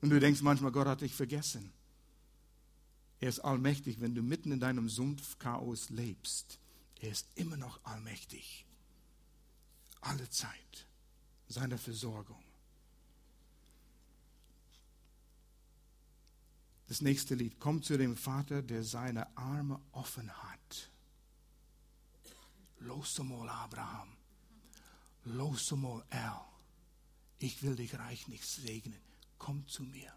Und 0.02 0.10
du 0.10 0.20
denkst 0.20 0.42
manchmal, 0.42 0.72
Gott 0.72 0.88
hat 0.88 1.00
dich 1.00 1.14
vergessen. 1.14 1.72
Er 3.18 3.30
ist 3.30 3.40
allmächtig, 3.40 4.02
wenn 4.02 4.14
du 4.14 4.22
mitten 4.22 4.52
in 4.52 4.60
deinem 4.60 4.90
Sumpfchaos 4.90 5.88
lebst. 5.88 6.58
Er 7.00 7.10
ist 7.10 7.28
immer 7.34 7.56
noch 7.56 7.82
allmächtig. 7.84 8.66
Alle 10.02 10.28
Zeit. 10.28 10.86
Seine 11.50 11.78
Versorgung. 11.78 12.40
Das 16.86 17.00
nächste 17.00 17.34
Lied. 17.34 17.58
Komm 17.58 17.82
zu 17.82 17.98
dem 17.98 18.16
Vater, 18.16 18.62
der 18.62 18.84
seine 18.84 19.36
Arme 19.36 19.80
offen 19.90 20.30
hat. 20.30 20.90
Los 22.78 23.18
mal, 23.18 23.48
Abraham. 23.48 24.16
Los 25.24 25.72
mal, 25.72 26.04
El. 26.10 26.40
Ich 27.40 27.64
will 27.64 27.74
dich 27.74 27.98
reich 27.98 28.28
nicht 28.28 28.46
segnen. 28.46 29.00
Komm 29.36 29.66
zu 29.66 29.82
mir. 29.82 30.12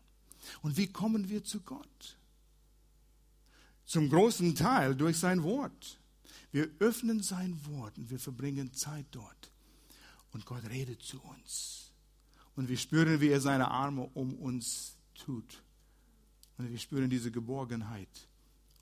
Und 0.61 0.77
wie 0.77 0.91
kommen 0.91 1.29
wir 1.29 1.43
zu 1.43 1.61
Gott? 1.61 2.19
Zum 3.85 4.07
großen 4.07 4.53
Teil 4.53 4.95
durch 4.95 5.17
sein 5.17 5.41
Wort. 5.41 5.99
Wir 6.51 6.69
öffnen 6.77 7.23
sein 7.23 7.65
Wort 7.65 7.97
und 7.97 8.11
wir 8.11 8.19
verbringen 8.19 8.71
Zeit 8.73 9.07
dort. 9.09 9.52
Und 10.33 10.45
Gott 10.45 10.63
redet 10.69 11.01
zu 11.01 11.21
uns. 11.21 11.91
Und 12.55 12.67
wir 12.69 12.77
spüren, 12.77 13.21
wie 13.21 13.29
er 13.29 13.41
seine 13.41 13.69
Arme 13.69 14.09
um 14.13 14.33
uns 14.35 14.95
tut. 15.15 15.63
Und 16.57 16.69
wir 16.71 16.77
spüren 16.77 17.09
diese 17.09 17.31
Geborgenheit. 17.31 18.09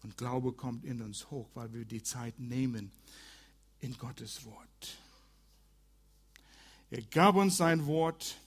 Und 0.03 0.17
Glaube 0.17 0.53
kommt 0.53 0.83
in 0.83 1.01
uns 1.01 1.29
hoch, 1.29 1.49
weil 1.53 1.71
wir 1.73 1.85
die 1.85 2.03
Zeit 2.03 2.39
nehmen 2.39 2.91
in 3.79 3.97
Gottes 3.97 4.43
Wort. 4.45 4.97
Er 6.89 7.01
gab 7.03 7.35
uns 7.35 7.57
sein 7.57 7.85
Wort 7.85 8.37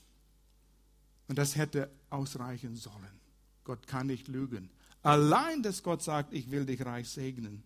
und 1.27 1.37
das 1.37 1.55
hätte 1.55 1.89
ausreichen 2.09 2.75
sollen. 2.75 3.19
Gott 3.63 3.87
kann 3.87 4.07
nicht 4.07 4.27
lügen. 4.27 4.69
Allein, 5.01 5.63
dass 5.63 5.81
Gott 5.81 6.03
sagt, 6.03 6.33
ich 6.33 6.51
will 6.51 6.65
dich 6.65 6.85
reich 6.85 7.09
segnen, 7.09 7.63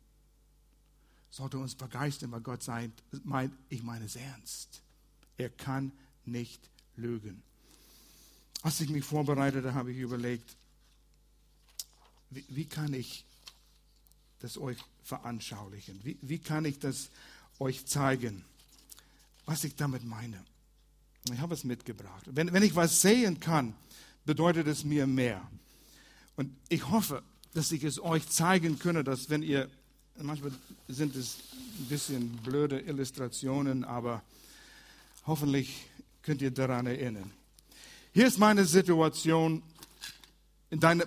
sollte 1.30 1.58
uns 1.58 1.76
begeistern, 1.76 2.32
weil 2.32 2.42
Gott 2.42 2.64
sagt, 2.64 3.04
ich 3.70 3.84
meine 3.84 4.06
es 4.06 4.16
ernst. 4.16 4.82
Er 5.40 5.50
kann 5.50 5.94
nicht 6.26 6.62
lügen. 6.98 7.42
Als 8.62 8.82
ich 8.82 8.90
mich 8.90 9.06
vorbereitete, 9.06 9.74
habe 9.74 9.94
ich 9.94 9.98
überlegt, 9.98 10.58
wie, 12.30 12.44
wie 12.50 12.66
kann 12.66 12.94
ich 12.94 13.24
das 14.40 14.58
euch 14.58 14.78
veranschaulichen? 15.02 16.02
Wie, 16.04 16.18
wie 16.22 16.40
kann 16.40 16.66
ich 16.66 16.78
das 16.80 17.10
euch 17.58 17.86
zeigen, 17.86 18.44
was 19.46 19.64
ich 19.64 19.76
damit 19.78 20.04
meine? 20.04 20.44
Ich 21.32 21.40
habe 21.40 21.54
es 21.54 21.64
mitgebracht. 21.64 22.26
Wenn, 22.28 22.52
wenn 22.52 22.64
ich 22.64 22.76
was 22.76 23.02
sehen 23.02 23.40
kann, 23.40 23.74
bedeutet 24.26 24.68
es 24.68 24.84
mir 24.84 25.08
mehr. 25.08 25.50
Und 26.36 26.54
ich 26.68 26.90
hoffe, 26.90 27.24
dass 27.54 27.72
ich 27.72 27.86
es 27.86 28.02
euch 28.02 28.28
zeigen 28.28 28.78
könne, 28.78 29.06
dass 29.06 29.30
wenn 29.30 29.44
ihr, 29.44 29.70
manchmal 30.18 30.52
sind 30.90 31.16
es 31.16 31.38
ein 31.80 31.86
bisschen 31.86 32.38
blöde 32.44 32.82
Illustrationen, 32.82 33.86
aber 33.86 34.22
hoffentlich 35.26 35.86
könnt 36.22 36.42
ihr 36.42 36.52
daran 36.52 36.88
erinnern. 36.88 37.32
Hier 38.14 38.28
ist 38.28 38.38
meine 38.38 38.66
Situation 38.66 39.64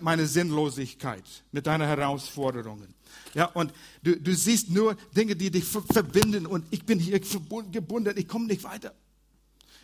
meine 0.01 0.27
Sinnlosigkeit, 0.27 1.25
mit 1.53 1.67
deinen 1.67 1.87
Herausforderungen. 1.87 2.95
Ja, 3.35 3.47
und 3.47 3.73
du, 4.03 4.19
du 4.19 4.35
siehst 4.35 4.71
nur 4.71 4.97
Dinge, 5.17 5.37
die 5.37 5.51
dich 5.51 5.65
verbinden 5.65 6.47
und 6.47 6.65
ich 6.71 6.85
bin 6.85 6.99
hier 6.99 7.21
gebunden, 7.21 8.15
ich 8.17 8.27
komme 8.27 8.47
nicht 8.47 8.65
weiter. 8.65 8.95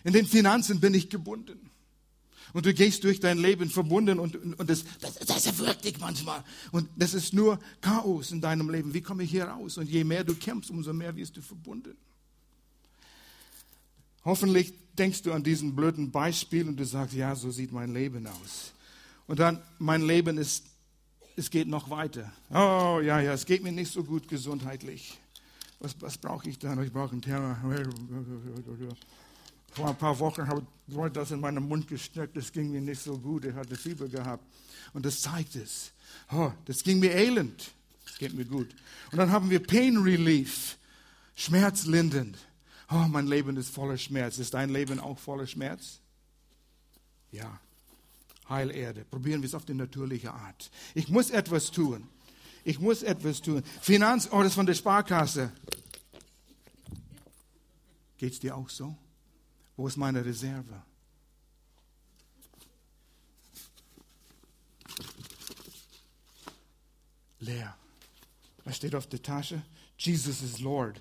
In 0.05 0.13
den 0.13 0.27
Finanzen 0.27 0.81
bin 0.81 0.95
ich 0.95 1.09
gebunden. 1.11 1.71
Und 2.55 2.65
du 2.65 2.73
gehst 2.73 3.05
durch 3.05 3.21
dein 3.21 3.39
Leben 3.39 3.69
verbunden 3.69 4.19
und, 4.19 4.35
und, 4.37 4.55
und 4.59 4.71
das, 4.71 4.85
das, 5.01 5.17
das 5.17 5.47
erwürgt 5.47 5.85
dich 5.85 5.99
manchmal. 6.01 6.43
Und 6.73 6.89
das 6.97 7.13
ist 7.13 7.35
nur 7.35 7.61
Chaos 7.83 8.33
in 8.33 8.41
deinem 8.41 8.71
Leben. 8.71 8.95
Wie 8.95 9.03
komme 9.03 9.23
ich 9.23 9.31
hier 9.31 9.45
raus? 9.45 9.77
Und 9.77 9.89
je 9.89 10.03
mehr 10.03 10.25
du 10.25 10.35
kämpfst, 10.35 10.71
umso 10.71 10.95
mehr 10.95 11.15
wirst 11.15 11.37
du 11.37 11.43
verbunden. 11.43 11.95
Hoffentlich 14.29 14.75
denkst 14.93 15.23
du 15.23 15.33
an 15.33 15.43
diesen 15.43 15.75
blöden 15.75 16.11
Beispiel 16.11 16.69
und 16.69 16.77
du 16.77 16.85
sagst, 16.85 17.15
ja, 17.15 17.35
so 17.35 17.51
sieht 17.51 17.73
mein 17.73 17.95
Leben 17.95 18.27
aus. 18.27 18.75
Und 19.27 19.39
dann, 19.41 19.63
mein 19.79 20.03
Leben 20.03 20.37
ist, 20.37 20.67
es 21.35 21.49
geht 21.49 21.67
noch 21.67 21.89
weiter. 21.89 22.31
Oh, 22.51 23.01
ja, 23.03 23.21
ja, 23.21 23.33
es 23.33 23.47
geht 23.47 23.63
mir 23.63 23.73
nicht 23.73 23.91
so 23.91 24.05
gut 24.05 24.29
gesundheitlich. 24.29 25.19
Was, 25.81 25.99
was 26.03 26.19
brauche 26.19 26.47
ich 26.47 26.59
dann? 26.59 26.83
Ich 26.85 26.93
brauche 26.93 27.13
einen 27.13 27.23
Terror. 27.23 27.57
Vor 29.71 29.89
ein 29.89 29.97
paar 29.97 30.19
Wochen 30.19 30.47
habe 30.47 30.63
ich 31.07 31.13
das 31.15 31.31
in 31.31 31.41
meinem 31.41 31.67
Mund 31.67 31.89
gesteckt. 31.89 32.37
Das 32.37 32.53
ging 32.53 32.71
mir 32.71 32.83
nicht 32.83 33.01
so 33.01 33.17
gut. 33.17 33.47
Ich 33.47 33.55
hatte 33.55 33.77
Fieber 33.77 34.09
gehabt. 34.09 34.45
Und 34.93 35.07
das 35.07 35.23
zeigt 35.23 35.57
es. 35.57 35.91
Oh, 36.31 36.53
das 36.67 36.83
ging 36.83 36.99
mir 36.99 37.15
elend. 37.15 37.71
Geht 38.19 38.35
mir 38.35 38.45
gut. 38.45 38.69
Und 39.11 39.17
dann 39.17 39.31
haben 39.31 39.49
wir 39.49 39.67
Pain 39.67 39.97
Relief. 39.97 40.77
Schmerzlindend. 41.35 42.37
Oh, 42.91 43.07
mein 43.09 43.27
Leben 43.27 43.57
ist 43.57 43.71
voller 43.71 43.99
Schmerz. 43.99 44.39
Ist 44.39 44.55
dein 44.55 44.71
Leben 44.71 44.99
auch 44.99 45.19
voller 45.19 45.47
Schmerz? 45.47 46.01
Ja. 47.31 47.61
Heilerde. 48.49 49.05
Probieren 49.05 49.43
wir 49.43 49.47
es 49.47 49.55
auf 49.55 49.67
die 49.67 49.75
natürliche 49.75 50.33
Art. 50.33 50.71
Ich 50.95 51.09
muss 51.09 51.31
etwas 51.31 51.71
tun. 51.71 52.09
Ich 52.65 52.81
muss 52.81 53.03
etwas 53.03 53.43
tun. 53.43 53.63
Finanz, 53.83 54.29
oh, 54.33 54.43
das 54.43 54.55
von 54.55 54.67
der 54.67 54.75
Sparkasse. 54.75 55.53
Geht 58.17 58.33
es 58.33 58.41
dir 58.41 58.57
auch 58.57 58.69
so? 58.69 58.97
Wo 59.77 59.87
ist 59.87 59.97
meine 59.97 60.25
Reserve? 60.25 60.83
Leer. 67.41 67.77
Was 68.65 68.77
steht 68.77 68.95
auf 68.95 69.07
der 69.07 69.23
Tasche? 69.23 69.63
Jesus 69.99 70.43
is 70.43 70.59
Lord. 70.59 71.01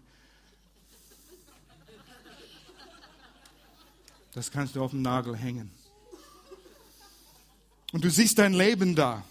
Das 4.34 4.52
kannst 4.52 4.76
du 4.76 4.84
auf 4.84 4.92
dem 4.92 5.02
Nagel 5.02 5.36
hängen. 5.36 5.72
Und 7.94 8.04
du 8.04 8.10
siehst 8.10 8.38
dein 8.38 8.54
Leben 8.54 8.96
da. 8.96 9.24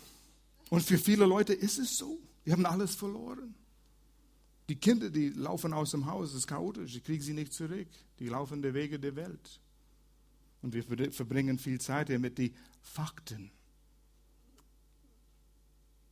Und 0.70 0.82
für 0.82 0.98
viele 0.98 1.26
Leute 1.26 1.52
ist 1.52 1.78
es 1.78 1.98
so. 1.98 2.18
Die 2.44 2.52
haben 2.52 2.66
alles 2.66 2.94
verloren. 2.94 3.54
Die 4.68 4.76
Kinder, 4.76 5.10
die 5.10 5.28
laufen 5.28 5.72
aus 5.72 5.92
dem 5.92 6.06
Haus, 6.06 6.30
es 6.30 6.36
ist 6.36 6.46
chaotisch, 6.48 6.96
ich 6.96 7.04
kriege 7.04 7.22
sie 7.22 7.34
nicht 7.34 7.52
zurück. 7.52 7.86
Die 8.18 8.28
laufen 8.28 8.62
der 8.62 8.74
Wege 8.74 8.98
der 8.98 9.14
Welt. 9.14 9.60
Und 10.62 10.74
wir 10.74 10.82
verbringen 11.12 11.58
viel 11.58 11.80
Zeit 11.80 12.08
hier 12.08 12.18
mit 12.18 12.38
den 12.38 12.54
Fakten. 12.82 13.50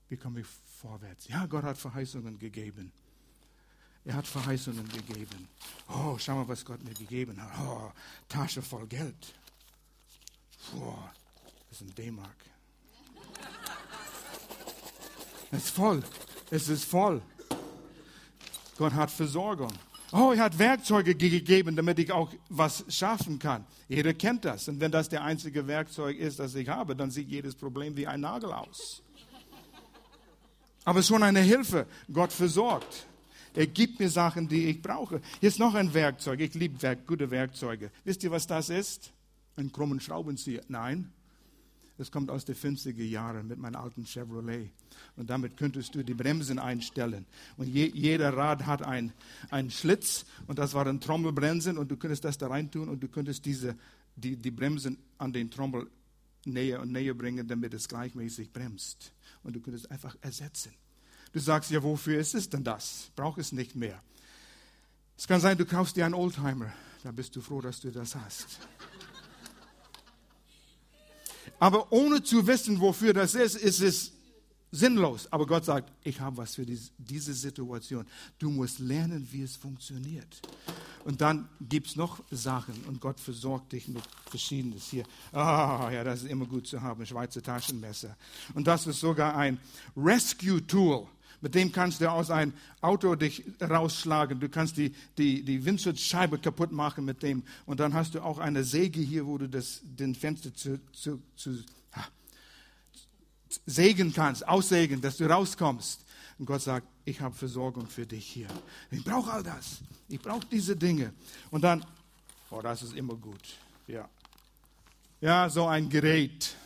Wie 0.08 0.16
komme 0.16 0.40
ich 0.40 0.46
vorwärts? 0.46 1.26
Ja, 1.28 1.46
Gott 1.46 1.64
hat 1.64 1.78
Verheißungen 1.78 2.38
gegeben. 2.38 2.92
Er 4.04 4.14
hat 4.14 4.26
Verheißungen 4.26 4.86
gegeben. 4.88 5.48
Oh, 5.88 6.16
schau 6.18 6.34
mal, 6.34 6.48
was 6.48 6.64
Gott 6.64 6.82
mir 6.84 6.92
gegeben 6.92 7.40
hat. 7.40 7.50
Oh, 7.60 7.90
Tasche 8.28 8.60
voll 8.60 8.86
Geld. 8.86 9.34
Boah, 10.72 11.10
das 11.70 11.80
ist 11.80 11.88
ein 11.88 11.94
D-Mark. 11.94 12.36
Es 15.50 15.64
ist 15.64 15.70
voll. 15.70 16.02
Es 16.50 16.68
ist 16.68 16.84
voll. 16.84 17.22
Gott 18.76 18.92
hat 18.92 19.10
Versorgung. 19.10 19.72
Oh, 20.12 20.32
er 20.32 20.44
hat 20.44 20.58
Werkzeuge 20.58 21.14
gegeben, 21.14 21.74
damit 21.74 21.98
ich 21.98 22.12
auch 22.12 22.30
was 22.48 22.84
schaffen 22.88 23.38
kann. 23.38 23.64
Jeder 23.88 24.14
kennt 24.14 24.44
das. 24.44 24.68
Und 24.68 24.80
wenn 24.80 24.92
das 24.92 25.08
der 25.08 25.24
einzige 25.24 25.66
Werkzeug 25.66 26.18
ist, 26.18 26.38
das 26.38 26.54
ich 26.54 26.68
habe, 26.68 26.94
dann 26.94 27.10
sieht 27.10 27.28
jedes 27.28 27.54
Problem 27.54 27.96
wie 27.96 28.06
ein 28.06 28.20
Nagel 28.20 28.52
aus. 28.52 29.02
Aber 30.84 31.02
schon 31.02 31.22
eine 31.22 31.40
Hilfe. 31.40 31.86
Gott 32.12 32.32
versorgt. 32.32 33.06
Er 33.54 33.68
gibt 33.68 34.00
mir 34.00 34.10
Sachen, 34.10 34.48
die 34.48 34.66
ich 34.66 34.82
brauche. 34.82 35.20
Hier 35.40 35.48
ist 35.48 35.60
noch 35.60 35.74
ein 35.74 35.94
Werkzeug. 35.94 36.40
Ich 36.40 36.54
liebe 36.54 36.82
Werk, 36.82 37.06
gute 37.06 37.30
Werkzeuge. 37.30 37.90
Wisst 38.04 38.24
ihr, 38.24 38.30
was 38.30 38.46
das 38.46 38.68
ist? 38.68 39.12
Ein 39.56 39.70
krummen 39.70 40.00
Schraubenzieher. 40.00 40.62
Nein, 40.66 41.12
das 41.96 42.10
kommt 42.10 42.30
aus 42.30 42.44
den 42.44 42.56
50er 42.56 43.04
Jahren 43.04 43.46
mit 43.46 43.58
meinem 43.58 43.76
alten 43.76 44.04
Chevrolet. 44.04 44.70
Und 45.16 45.30
damit 45.30 45.56
könntest 45.56 45.94
du 45.94 46.02
die 46.02 46.14
Bremsen 46.14 46.58
einstellen. 46.58 47.26
Und 47.56 47.68
je, 47.68 47.90
jeder 47.94 48.36
Rad 48.36 48.66
hat 48.66 48.82
einen 48.82 49.12
Schlitz 49.70 50.26
und 50.48 50.58
das 50.58 50.74
waren 50.74 51.00
Trommelbremsen 51.00 51.78
und 51.78 51.88
du 51.88 51.96
könntest 51.96 52.24
das 52.24 52.36
da 52.36 52.48
rein 52.48 52.70
tun 52.70 52.88
und 52.88 53.00
du 53.00 53.08
könntest 53.08 53.46
diese, 53.46 53.76
die, 54.16 54.36
die 54.36 54.50
Bremsen 54.50 54.98
an 55.18 55.32
den 55.32 55.50
Trommel 55.52 55.88
näher 56.44 56.80
und 56.80 56.90
näher 56.90 57.14
bringen, 57.14 57.46
damit 57.46 57.72
es 57.74 57.86
gleichmäßig 57.86 58.52
bremst. 58.52 59.12
Und 59.44 59.54
du 59.54 59.60
könntest 59.60 59.88
einfach 59.92 60.16
ersetzen. 60.20 60.72
Du 61.34 61.40
sagst, 61.40 61.72
ja, 61.72 61.82
wofür 61.82 62.20
ist 62.20 62.36
es 62.36 62.48
denn 62.48 62.62
das? 62.62 63.10
Brauch 63.16 63.36
es 63.38 63.50
nicht 63.50 63.74
mehr. 63.74 64.00
Es 65.18 65.26
kann 65.26 65.40
sein, 65.40 65.58
du 65.58 65.66
kaufst 65.66 65.96
dir 65.96 66.04
einen 66.04 66.14
Oldtimer. 66.14 66.72
Da 67.02 67.10
bist 67.10 67.34
du 67.34 67.40
froh, 67.40 67.60
dass 67.60 67.80
du 67.80 67.90
das 67.90 68.14
hast. 68.14 68.60
Aber 71.58 71.90
ohne 71.92 72.22
zu 72.22 72.46
wissen, 72.46 72.80
wofür 72.80 73.12
das 73.12 73.34
ist, 73.34 73.56
ist 73.56 73.80
es 73.80 74.12
sinnlos. 74.70 75.26
Aber 75.32 75.44
Gott 75.44 75.64
sagt, 75.64 75.92
ich 76.04 76.20
habe 76.20 76.36
was 76.36 76.54
für 76.54 76.64
diese 76.64 77.34
Situation. 77.34 78.06
Du 78.38 78.48
musst 78.48 78.78
lernen, 78.78 79.26
wie 79.32 79.42
es 79.42 79.56
funktioniert. 79.56 80.40
Und 81.04 81.20
dann 81.20 81.48
gibt 81.60 81.88
es 81.88 81.96
noch 81.96 82.22
Sachen 82.30 82.84
und 82.84 83.00
Gott 83.00 83.18
versorgt 83.18 83.72
dich 83.72 83.88
mit 83.88 84.04
Verschiedenes 84.30 84.84
hier. 84.84 85.04
Ah, 85.32 85.90
ja, 85.92 86.04
das 86.04 86.22
ist 86.22 86.30
immer 86.30 86.46
gut 86.46 86.68
zu 86.68 86.80
haben, 86.80 87.04
Schweizer 87.04 87.42
Taschenmesser. 87.42 88.16
Und 88.54 88.68
das 88.68 88.86
ist 88.86 89.00
sogar 89.00 89.36
ein 89.36 89.58
Rescue-Tool. 89.96 91.08
Mit 91.44 91.54
dem 91.54 91.72
kannst 91.72 92.00
du 92.00 92.10
aus 92.10 92.30
einem 92.30 92.54
Auto 92.80 93.16
dich 93.16 93.44
rausschlagen. 93.60 94.40
Du 94.40 94.48
kannst 94.48 94.78
die, 94.78 94.94
die, 95.18 95.42
die 95.42 95.62
Windschutzscheibe 95.62 96.38
kaputt 96.38 96.72
machen 96.72 97.04
mit 97.04 97.22
dem. 97.22 97.42
Und 97.66 97.80
dann 97.80 97.92
hast 97.92 98.14
du 98.14 98.22
auch 98.24 98.38
eine 98.38 98.64
Säge 98.64 99.00
hier, 99.00 99.26
wo 99.26 99.36
du 99.36 99.46
das, 99.46 99.82
den 99.82 100.14
Fenster 100.14 100.54
zu, 100.54 100.80
zu, 100.92 101.20
zu 101.36 101.62
ha, 101.92 102.06
sägen 103.66 104.14
kannst, 104.14 104.48
aussägen, 104.48 105.02
dass 105.02 105.18
du 105.18 105.26
rauskommst. 105.28 106.06
Und 106.38 106.46
Gott 106.46 106.62
sagt, 106.62 106.86
ich 107.04 107.20
habe 107.20 107.34
Versorgung 107.34 107.88
für 107.88 108.06
dich 108.06 108.26
hier. 108.26 108.48
Ich 108.90 109.04
brauche 109.04 109.30
all 109.30 109.42
das. 109.42 109.82
Ich 110.08 110.22
brauche 110.22 110.46
diese 110.50 110.74
Dinge. 110.74 111.12
Und 111.50 111.60
dann, 111.60 111.84
oh, 112.48 112.62
das 112.62 112.82
ist 112.82 112.96
immer 112.96 113.16
gut. 113.16 113.58
Ja. 113.86 114.08
Ja, 115.20 115.50
so 115.50 115.66
ein 115.66 115.90
Gerät. 115.90 116.56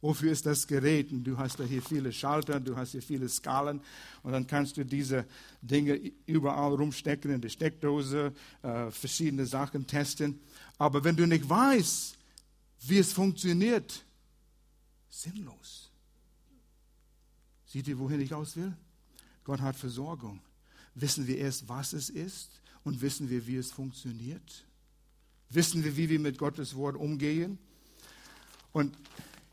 Wofür 0.00 0.32
ist 0.32 0.46
das 0.46 0.66
Gerät? 0.66 1.12
Und 1.12 1.24
du 1.24 1.36
hast 1.36 1.60
da 1.60 1.64
hier 1.64 1.82
viele 1.82 2.12
Schalter, 2.12 2.58
du 2.58 2.74
hast 2.76 2.92
hier 2.92 3.02
viele 3.02 3.28
Skalen 3.28 3.80
und 4.22 4.32
dann 4.32 4.46
kannst 4.46 4.76
du 4.78 4.84
diese 4.84 5.26
Dinge 5.60 6.00
überall 6.26 6.74
rumstecken 6.74 7.30
in 7.30 7.40
die 7.40 7.50
Steckdose, 7.50 8.32
äh, 8.62 8.90
verschiedene 8.90 9.44
Sachen 9.44 9.86
testen. 9.86 10.40
Aber 10.78 11.04
wenn 11.04 11.16
du 11.16 11.26
nicht 11.26 11.46
weißt, 11.46 12.16
wie 12.82 12.98
es 12.98 13.12
funktioniert, 13.12 14.04
sinnlos. 15.10 15.90
Seht 17.66 17.86
ihr, 17.86 17.98
wohin 17.98 18.20
ich 18.20 18.32
aus 18.32 18.56
will? 18.56 18.72
Gott 19.44 19.60
hat 19.60 19.76
Versorgung. 19.76 20.40
Wissen 20.94 21.26
wir 21.26 21.38
erst, 21.38 21.68
was 21.68 21.92
es 21.92 22.08
ist 22.08 22.60
und 22.84 23.02
wissen 23.02 23.28
wir, 23.28 23.46
wie 23.46 23.56
es 23.56 23.70
funktioniert? 23.70 24.64
Wissen 25.50 25.84
wir, 25.84 25.96
wie 25.96 26.08
wir 26.08 26.20
mit 26.20 26.38
Gottes 26.38 26.74
Wort 26.74 26.96
umgehen? 26.96 27.58
Und 28.72 28.96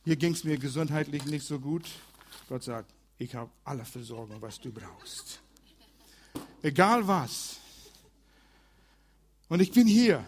hier 0.08 0.16
ging 0.16 0.32
es 0.32 0.46
mir 0.46 0.58
gesundheitlich 0.58 1.26
nicht 1.26 1.46
so 1.46 1.60
gut. 1.60 1.84
Gott 2.48 2.64
sagt, 2.64 2.94
ich 3.18 3.36
habe 3.36 3.52
alle 3.66 3.84
Versorgung, 3.84 4.42
was 4.42 4.58
du 4.58 4.72
brauchst. 4.72 5.42
Egal 6.62 7.06
was. 7.06 7.58
Und 9.50 9.60
ich 9.60 9.70
bin 9.70 9.86
hier. 9.86 10.26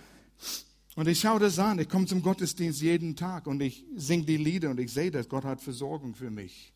Und 0.97 1.07
ich 1.07 1.21
schaue 1.21 1.39
das 1.39 1.57
an. 1.59 1.79
Ich 1.79 1.87
komme 1.87 2.07
zum 2.07 2.21
Gottesdienst 2.21 2.81
jeden 2.81 3.15
Tag 3.15 3.47
und 3.47 3.61
ich 3.61 3.85
singe 3.95 4.25
die 4.25 4.35
Lieder 4.35 4.71
und 4.71 4.81
ich 4.81 4.91
sehe 4.91 5.11
das. 5.11 5.29
Gott 5.29 5.45
hat 5.45 5.61
Versorgung 5.61 6.13
für 6.13 6.29
mich. 6.29 6.73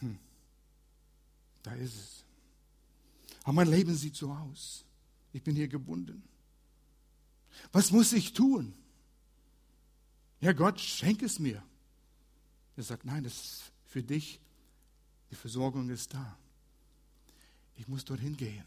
Hm. 0.00 0.18
Da 1.62 1.74
ist 1.74 1.94
es. 1.94 2.24
Aber 3.44 3.52
mein 3.52 3.68
Leben 3.68 3.94
sieht 3.94 4.16
so 4.16 4.32
aus. 4.32 4.84
Ich 5.32 5.44
bin 5.44 5.54
hier 5.54 5.68
gebunden. 5.68 6.24
Was 7.70 7.92
muss 7.92 8.12
ich 8.12 8.32
tun? 8.32 8.74
Ja, 10.40 10.52
Gott, 10.52 10.80
schenk 10.80 11.22
es 11.22 11.38
mir. 11.38 11.62
Er 12.76 12.82
sagt, 12.82 13.04
nein, 13.04 13.22
das 13.22 13.34
ist 13.34 13.72
für 13.86 14.02
dich, 14.02 14.40
die 15.30 15.36
Versorgung 15.36 15.88
ist 15.90 16.12
da. 16.12 16.38
Ich 17.76 17.88
muss 17.88 18.04
dorthin 18.04 18.36
gehen. 18.36 18.64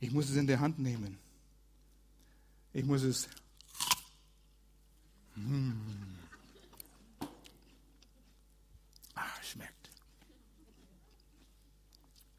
Ich 0.00 0.10
muss 0.10 0.28
es 0.28 0.36
in 0.36 0.46
der 0.46 0.60
Hand 0.60 0.78
nehmen. 0.78 1.18
Ich 2.72 2.84
muss 2.84 3.02
es. 3.02 3.28
Mm. 5.34 5.72
Ah, 9.14 9.42
schmeckt. 9.42 9.90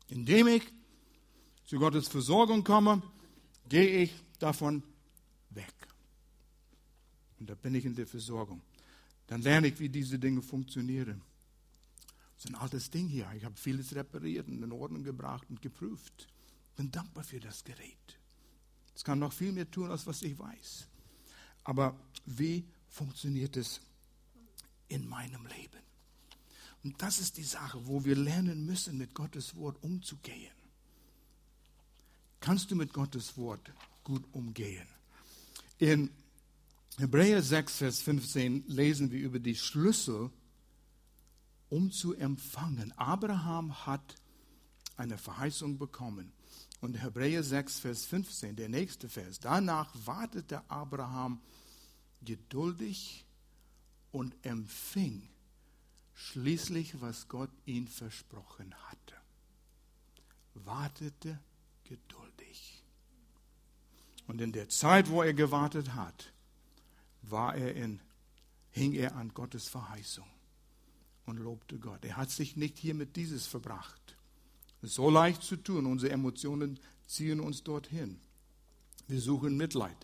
Indem 0.08 0.48
ich 0.48 0.64
zu 1.66 1.78
Gottes 1.78 2.08
Versorgung 2.08 2.64
komme, 2.64 3.02
gehe 3.68 4.04
ich 4.04 4.14
davon 4.40 4.84
weg. 5.50 5.74
Und 7.40 7.50
da 7.50 7.56
bin 7.56 7.76
ich 7.76 7.86
in 7.86 7.96
der 7.96 8.08
Versorgung. 8.08 8.62
Dann 9.30 9.44
lerne 9.44 9.68
ich, 9.68 9.80
wie 9.80 9.90
diese 9.90 10.18
Dinge 10.18 10.42
funktionieren. 10.42 11.22
Das 12.36 12.46
ist 12.46 12.50
ein 12.50 12.56
altes 12.56 12.90
Ding 12.90 13.08
hier. 13.08 13.32
Ich 13.38 13.46
habe 13.46 13.56
vieles 13.56 13.94
repariert 13.94 14.48
und 14.48 14.64
in 14.64 14.72
Ordnung 14.72 15.04
gebracht 15.04 15.48
und 15.52 15.62
geprüft. 15.62 16.28
Bin 16.76 16.90
dankbar 16.90 17.24
für 17.24 17.40
das 17.40 17.64
Gerät. 17.64 18.20
Es 18.96 19.04
kann 19.04 19.20
noch 19.20 19.32
viel 19.32 19.52
mehr 19.52 19.70
tun, 19.70 19.92
als 19.92 20.08
was 20.08 20.24
ich 20.24 20.40
weiß. 20.40 20.88
Aber 21.64 21.96
wie 22.26 22.66
funktioniert 22.88 23.56
es 23.56 23.82
in 24.88 25.08
meinem 25.08 25.46
Leben? 25.46 25.84
Und 26.84 27.00
das 27.00 27.20
ist 27.20 27.38
die 27.38 27.44
Sache, 27.44 27.86
wo 27.86 28.04
wir 28.06 28.16
lernen 28.16 28.66
müssen, 28.66 28.98
mit 28.98 29.14
Gottes 29.14 29.56
Wort 29.56 29.78
umzugehen. 29.84 30.56
Kannst 32.40 32.72
du 32.72 32.76
mit 32.76 32.94
Gottes 32.94 33.38
Wort 33.38 33.72
gut 34.04 34.24
umgehen? 34.32 34.88
In 35.78 36.10
Hebräer 37.00 37.42
6, 37.42 37.78
Vers 37.78 38.02
15 38.02 38.66
lesen 38.68 39.10
wir 39.10 39.22
über 39.22 39.40
die 39.40 39.56
Schlüssel, 39.56 40.30
um 41.70 41.94
zu 41.94 42.14
empfangen. 42.14 42.92
Abraham 42.98 43.86
hat 43.86 44.16
eine 44.98 45.18
Verheißung 45.18 45.78
bekommen. 45.78 46.34
Und 46.82 47.02
Hebräer 47.02 47.42
6, 47.42 47.80
Vers 47.80 48.06
15, 48.06 48.58
der 48.58 48.68
nächste 48.68 49.08
Vers. 49.08 49.40
Danach 49.40 49.96
wartete 50.06 50.70
Abraham 50.70 51.40
geduldig 52.22 53.24
und 54.12 54.36
empfing 54.46 55.30
schließlich, 56.16 57.00
was 57.00 57.30
Gott 57.30 57.52
ihm 57.66 57.88
versprochen 57.88 58.76
hatte. 58.76 59.16
Wartete 60.54 61.40
geduldig. 61.86 62.84
Und 64.28 64.42
in 64.42 64.52
der 64.52 64.68
Zeit, 64.68 65.10
wo 65.10 65.24
er 65.24 65.34
gewartet 65.34 65.96
hat, 65.96 66.34
war 67.22 67.56
er 67.56 67.76
in, 67.76 68.02
hing 68.72 68.94
er 68.94 69.16
an 69.16 69.34
Gottes 69.34 69.68
Verheißung 69.68 70.28
und 71.26 71.38
lobte 71.38 71.78
Gott. 71.80 72.04
Er 72.06 72.18
hat 72.18 72.32
sich 72.32 72.56
nicht 72.56 72.78
hier 72.78 72.94
mit 72.94 73.16
dieses 73.16 73.48
verbracht. 73.48 74.18
So 74.82 75.10
leicht 75.10 75.44
zu 75.44 75.58
tun. 75.58 75.86
Unsere 75.86 76.14
Emotionen 76.14 76.80
ziehen 77.06 77.40
uns 77.40 77.64
dorthin. 77.64 78.20
Wir 79.08 79.20
suchen 79.20 79.58
Mitleid 79.58 79.98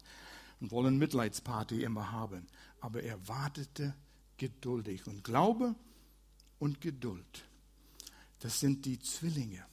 und 0.59 0.71
wollen 0.71 0.97
Mitleidsparty 0.97 1.83
immer 1.83 2.11
haben. 2.11 2.47
Aber 2.81 3.03
er 3.03 3.27
wartete 3.27 3.95
geduldig. 4.37 5.07
Und 5.07 5.23
Glaube 5.23 5.75
und 6.59 6.81
Geduld, 6.81 7.45
das 8.39 8.59
sind 8.59 8.85
die 8.85 8.99
Zwillinge. 8.99 9.65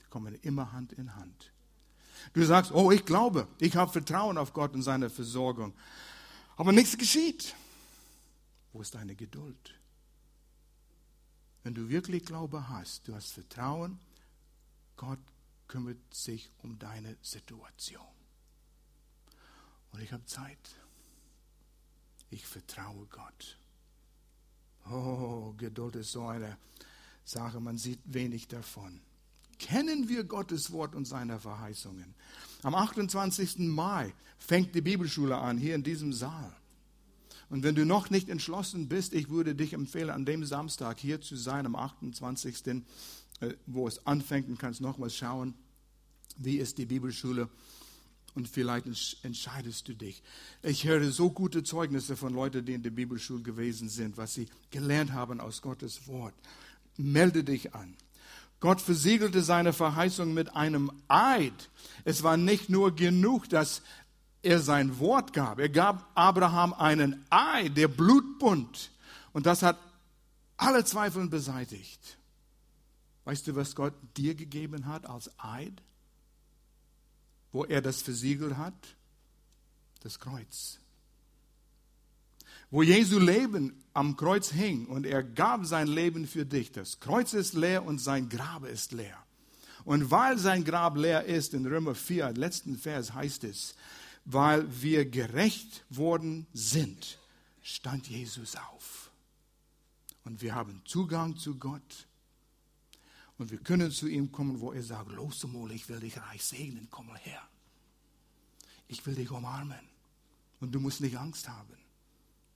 Die 0.00 0.08
kommen 0.10 0.34
immer 0.42 0.72
Hand 0.72 0.92
in 0.92 1.14
Hand. 1.16 1.52
Du 2.32 2.44
sagst, 2.44 2.72
oh, 2.72 2.90
ich 2.90 3.04
glaube, 3.04 3.46
ich 3.58 3.76
habe 3.76 3.92
Vertrauen 3.92 4.38
auf 4.38 4.52
Gott 4.52 4.74
und 4.74 4.82
seine 4.82 5.10
Versorgung. 5.10 5.74
Aber 6.56 6.72
nichts 6.72 6.96
geschieht. 6.96 7.54
Wo 8.72 8.80
ist 8.80 8.94
deine 8.94 9.14
Geduld? 9.14 9.74
Wenn 11.62 11.74
du 11.74 11.88
wirklich 11.88 12.24
Glaube 12.24 12.68
hast, 12.68 13.08
du 13.08 13.14
hast 13.14 13.32
Vertrauen, 13.32 13.98
Gott 14.96 15.18
kümmert 15.68 15.98
sich 16.14 16.50
um 16.62 16.78
deine 16.78 17.16
Situation. 17.22 18.06
Und 19.92 20.00
ich 20.00 20.12
habe 20.12 20.24
Zeit. 20.26 20.76
Ich 22.30 22.46
vertraue 22.46 23.06
Gott. 23.06 23.58
Oh, 24.90 25.52
Geduld 25.56 25.96
ist 25.96 26.12
so 26.12 26.26
eine 26.26 26.56
Sache, 27.24 27.60
man 27.60 27.78
sieht 27.78 28.00
wenig 28.04 28.46
davon. 28.48 29.00
Kennen 29.58 30.08
wir 30.08 30.24
Gottes 30.24 30.72
Wort 30.72 30.94
und 30.94 31.06
seine 31.06 31.40
Verheißungen? 31.40 32.14
Am 32.62 32.74
28. 32.74 33.58
Mai 33.58 34.12
fängt 34.38 34.74
die 34.74 34.80
Bibelschule 34.80 35.36
an, 35.36 35.58
hier 35.58 35.74
in 35.74 35.82
diesem 35.82 36.12
Saal. 36.12 36.54
Und 37.48 37.62
wenn 37.62 37.74
du 37.74 37.86
noch 37.86 38.10
nicht 38.10 38.28
entschlossen 38.28 38.88
bist, 38.88 39.14
ich 39.14 39.28
würde 39.28 39.54
dich 39.54 39.72
empfehlen, 39.72 40.10
an 40.10 40.24
dem 40.24 40.44
Samstag 40.44 40.98
hier 40.98 41.20
zu 41.20 41.36
sein, 41.36 41.64
am 41.64 41.76
28., 41.76 42.82
äh, 43.40 43.54
wo 43.66 43.86
es 43.86 44.04
anfängt, 44.06 44.48
und 44.48 44.58
kannst 44.58 44.80
nochmals 44.80 45.14
schauen, 45.14 45.54
wie 46.36 46.56
ist 46.56 46.78
die 46.78 46.86
Bibelschule 46.86 47.48
und 48.34 48.48
vielleicht 48.48 48.86
entscheidest 49.22 49.88
du 49.88 49.94
dich. 49.94 50.22
Ich 50.62 50.86
höre 50.86 51.10
so 51.10 51.30
gute 51.30 51.62
Zeugnisse 51.62 52.16
von 52.16 52.34
Leuten, 52.34 52.64
die 52.64 52.74
in 52.74 52.82
der 52.82 52.90
Bibelschule 52.90 53.42
gewesen 53.42 53.88
sind, 53.88 54.18
was 54.18 54.34
sie 54.34 54.46
gelernt 54.70 55.12
haben 55.12 55.40
aus 55.40 55.62
Gottes 55.62 56.06
Wort. 56.06 56.34
Melde 56.98 57.42
dich 57.42 57.74
an. 57.74 57.96
Gott 58.60 58.80
versiegelte 58.80 59.42
seine 59.42 59.72
Verheißung 59.72 60.32
mit 60.32 60.56
einem 60.56 60.90
Eid. 61.08 61.70
Es 62.04 62.22
war 62.22 62.36
nicht 62.36 62.68
nur 62.70 62.94
genug, 62.94 63.48
dass 63.48 63.82
er 64.42 64.60
sein 64.60 64.98
Wort 64.98 65.32
gab. 65.32 65.58
Er 65.58 65.68
gab 65.68 66.10
Abraham 66.14 66.72
einen 66.72 67.24
Eid, 67.30 67.76
der 67.76 67.88
Blutbund. 67.88 68.90
Und 69.32 69.46
das 69.46 69.62
hat 69.62 69.78
alle 70.56 70.84
Zweifel 70.84 71.28
beseitigt. 71.28 72.18
Weißt 73.24 73.46
du, 73.46 73.56
was 73.56 73.74
Gott 73.74 73.94
dir 74.16 74.34
gegeben 74.34 74.86
hat 74.86 75.04
als 75.06 75.30
Eid? 75.38 75.82
Wo 77.52 77.64
er 77.64 77.82
das 77.82 78.02
versiegelt 78.02 78.56
hat? 78.56 78.96
Das 80.00 80.18
Kreuz. 80.18 80.78
wo 82.70 82.82
Jesu 82.82 83.18
Leben 83.18 83.82
am 83.96 84.16
Kreuz 84.16 84.50
hing 84.50 84.86
und 84.86 85.06
er 85.06 85.22
gab 85.22 85.64
sein 85.64 85.88
Leben 85.88 86.26
für 86.26 86.44
dich. 86.44 86.70
Das 86.70 87.00
Kreuz 87.00 87.32
ist 87.32 87.54
leer 87.54 87.84
und 87.84 87.98
sein 87.98 88.28
Grab 88.28 88.64
ist 88.64 88.92
leer. 88.92 89.16
Und 89.84 90.10
weil 90.10 90.38
sein 90.38 90.64
Grab 90.64 90.96
leer 90.96 91.24
ist, 91.24 91.54
in 91.54 91.64
Römer 91.64 91.94
4, 91.94 92.32
letzten 92.32 92.76
Vers 92.76 93.14
heißt 93.14 93.44
es, 93.44 93.74
weil 94.26 94.66
wir 94.82 95.08
gerecht 95.08 95.84
worden 95.88 96.46
sind, 96.52 97.18
stand 97.62 98.06
Jesus 98.08 98.56
auf. 98.56 99.10
Und 100.24 100.42
wir 100.42 100.54
haben 100.54 100.82
Zugang 100.84 101.36
zu 101.38 101.56
Gott. 101.56 102.06
Und 103.38 103.50
wir 103.50 103.58
können 103.58 103.90
zu 103.90 104.08
ihm 104.08 104.30
kommen, 104.30 104.60
wo 104.60 104.72
er 104.72 104.82
sagt, 104.82 105.10
los 105.12 105.42
Mole, 105.44 105.72
ich 105.72 105.88
will 105.88 106.00
dich 106.00 106.20
reich 106.20 106.44
segnen, 106.44 106.88
komm 106.90 107.06
mal 107.06 107.18
her. 107.18 107.42
Ich 108.88 109.06
will 109.06 109.14
dich 109.14 109.30
umarmen. 109.30 109.88
Und 110.60 110.72
du 110.72 110.80
musst 110.80 111.00
nicht 111.00 111.16
Angst 111.16 111.48
haben. 111.48 111.85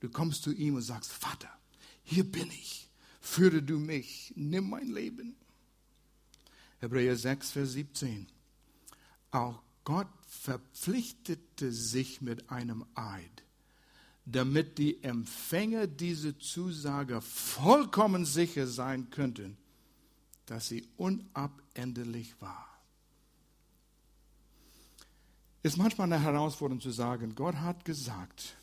Du 0.01 0.09
kommst 0.09 0.43
zu 0.43 0.51
ihm 0.51 0.75
und 0.75 0.81
sagst, 0.81 1.11
Vater, 1.11 1.49
hier 2.03 2.29
bin 2.29 2.49
ich. 2.49 2.89
Führe 3.21 3.61
du 3.61 3.77
mich. 3.77 4.33
Nimm 4.35 4.69
mein 4.69 4.89
Leben. 4.89 5.35
Hebräer 6.79 7.15
6, 7.15 7.51
Vers 7.51 7.71
17. 7.73 8.27
Auch 9.29 9.61
Gott 9.83 10.07
verpflichtete 10.27 11.71
sich 11.71 12.19
mit 12.19 12.49
einem 12.49 12.83
Eid, 12.95 13.43
damit 14.25 14.79
die 14.79 15.03
Empfänger 15.03 15.85
dieser 15.85 16.37
Zusage 16.39 17.21
vollkommen 17.21 18.25
sicher 18.25 18.65
sein 18.65 19.11
könnten, 19.11 19.57
dass 20.47 20.67
sie 20.67 20.87
unabänderlich 20.97 22.41
war. 22.41 22.67
Ist 25.61 25.77
manchmal 25.77 26.11
eine 26.11 26.23
Herausforderung 26.23 26.81
zu 26.81 26.89
sagen, 26.89 27.35
Gott 27.35 27.57
hat 27.57 27.85
gesagt 27.85 28.57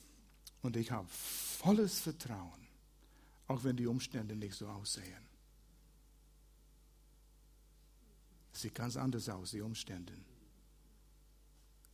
und 0.63 0.77
ich 0.77 0.91
habe 0.91 1.09
volles 1.09 2.01
Vertrauen, 2.01 2.67
auch 3.47 3.65
wenn 3.65 3.77
die 3.77 3.87
Umstände 3.87 4.37
nicht 4.37 4.55
so 4.55 4.69
aussehen. 4.69 5.27
Es 8.53 8.63
sieht 8.63 8.75
ganz 8.75 8.97
anders 8.97 9.29
aus, 9.29 9.53
die 9.53 9.61
Umstände. 9.61 10.13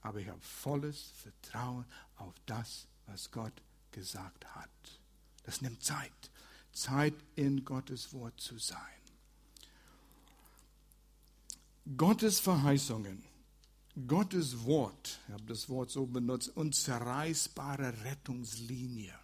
Aber 0.01 0.19
ich 0.19 0.29
habe 0.29 0.41
volles 0.41 1.13
Vertrauen 1.23 1.85
auf 2.17 2.35
das, 2.47 2.87
was 3.07 3.31
Gott 3.31 3.53
gesagt 3.91 4.45
hat. 4.55 4.71
Das 5.45 5.61
nimmt 5.61 5.83
Zeit. 5.83 6.31
Zeit 6.73 7.15
in 7.37 7.65
Gottes 7.65 8.13
Wort 8.13 8.39
zu 8.41 8.59
sein. 8.59 8.79
Gottes 11.97 12.41
Verheißungen, 12.41 13.23
Gottes 14.09 14.65
Wort, 14.65 15.21
ich 15.29 15.35
habe 15.35 15.45
das 15.47 15.69
Wort 15.69 15.91
so 15.91 16.05
benutzt, 16.05 16.57
unzerreißbare 16.57 17.95
Rettungslinie. 18.05 19.15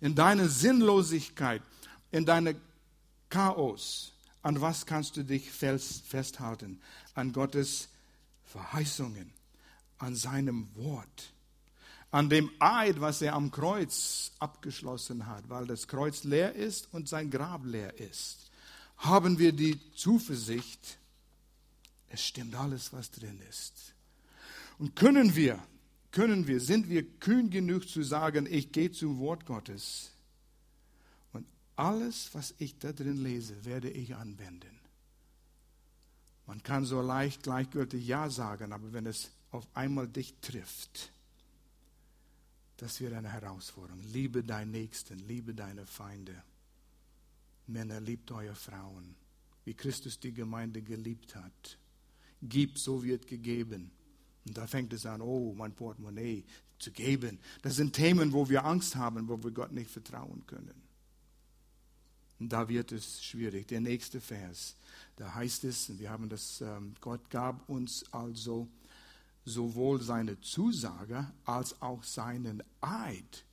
In 0.00 0.14
deiner 0.14 0.48
Sinnlosigkeit, 0.48 1.60
in 2.12 2.24
deiner 2.24 2.54
Chaos, 3.28 4.12
an 4.42 4.60
was 4.60 4.86
kannst 4.86 5.16
du 5.16 5.24
dich 5.24 5.50
festhalten? 5.50 6.80
An 7.14 7.32
Gottes 7.32 7.88
Verheißungen, 8.44 9.32
an 9.98 10.14
seinem 10.14 10.68
Wort, 10.76 11.32
an 12.12 12.28
dem 12.30 12.50
Eid, 12.60 13.00
was 13.00 13.22
er 13.22 13.34
am 13.34 13.50
Kreuz 13.50 14.32
abgeschlossen 14.38 15.26
hat, 15.26 15.48
weil 15.48 15.66
das 15.66 15.88
Kreuz 15.88 16.22
leer 16.22 16.54
ist 16.54 16.88
und 16.92 17.08
sein 17.08 17.28
Grab 17.28 17.64
leer 17.64 17.98
ist. 17.98 18.50
Haben 18.98 19.38
wir 19.38 19.52
die 19.52 19.80
Zuversicht, 19.94 20.98
es 22.10 22.24
stimmt 22.24 22.54
alles, 22.54 22.92
was 22.92 23.10
drin 23.10 23.40
ist. 23.48 23.94
Und 24.78 24.94
können 24.94 25.34
wir, 25.34 25.58
können 26.10 26.46
wir, 26.46 26.60
sind 26.60 26.88
wir 26.88 27.02
kühn 27.18 27.50
genug 27.50 27.88
zu 27.88 28.02
sagen, 28.02 28.46
ich 28.50 28.70
gehe 28.70 28.92
zum 28.92 29.18
Wort 29.18 29.46
Gottes 29.46 30.12
alles, 31.80 32.34
was 32.34 32.54
ich 32.58 32.78
da 32.78 32.92
drin 32.92 33.22
lese, 33.22 33.64
werde 33.64 33.90
ich 33.90 34.14
anwenden. 34.14 34.78
Man 36.46 36.62
kann 36.62 36.84
so 36.84 37.00
leicht 37.00 37.42
gleichgültig 37.42 38.06
Ja 38.06 38.28
sagen, 38.28 38.72
aber 38.72 38.92
wenn 38.92 39.06
es 39.06 39.30
auf 39.50 39.66
einmal 39.74 40.06
dich 40.06 40.34
trifft, 40.42 41.10
das 42.76 43.00
wird 43.00 43.14
eine 43.14 43.32
Herausforderung. 43.32 44.02
Liebe 44.02 44.44
deinen 44.44 44.72
Nächsten, 44.72 45.18
liebe 45.20 45.54
deine 45.54 45.86
Feinde. 45.86 46.42
Männer, 47.66 48.00
liebt 48.00 48.30
eure 48.30 48.54
Frauen, 48.54 49.14
wie 49.64 49.74
Christus 49.74 50.18
die 50.18 50.32
Gemeinde 50.32 50.82
geliebt 50.82 51.34
hat. 51.34 51.78
Gib, 52.42 52.78
so 52.78 53.02
wird 53.02 53.26
gegeben. 53.26 53.90
Und 54.46 54.56
da 54.56 54.66
fängt 54.66 54.92
es 54.92 55.06
an, 55.06 55.20
oh, 55.20 55.54
mein 55.54 55.72
Portemonnaie 55.72 56.44
zu 56.78 56.90
geben. 56.90 57.38
Das 57.62 57.76
sind 57.76 57.92
Themen, 57.92 58.32
wo 58.32 58.48
wir 58.48 58.64
Angst 58.64 58.96
haben, 58.96 59.28
wo 59.28 59.42
wir 59.42 59.50
Gott 59.50 59.72
nicht 59.72 59.90
vertrauen 59.90 60.44
können. 60.46 60.80
Und 62.40 62.50
da 62.50 62.68
wird 62.68 62.90
es 62.90 63.22
schwierig. 63.22 63.68
Der 63.68 63.80
nächste 63.80 64.20
Vers, 64.20 64.74
da 65.16 65.34
heißt 65.34 65.64
es, 65.64 65.98
wir 65.98 66.10
haben 66.10 66.30
das, 66.30 66.62
ähm, 66.62 66.94
Gott 67.00 67.28
gab 67.28 67.68
uns 67.68 68.04
also 68.12 68.66
sowohl 69.44 70.00
seine 70.00 70.40
Zusage 70.40 71.30
als 71.44 71.80
auch 71.82 72.02
seinen 72.02 72.62
Eid. 72.80 73.44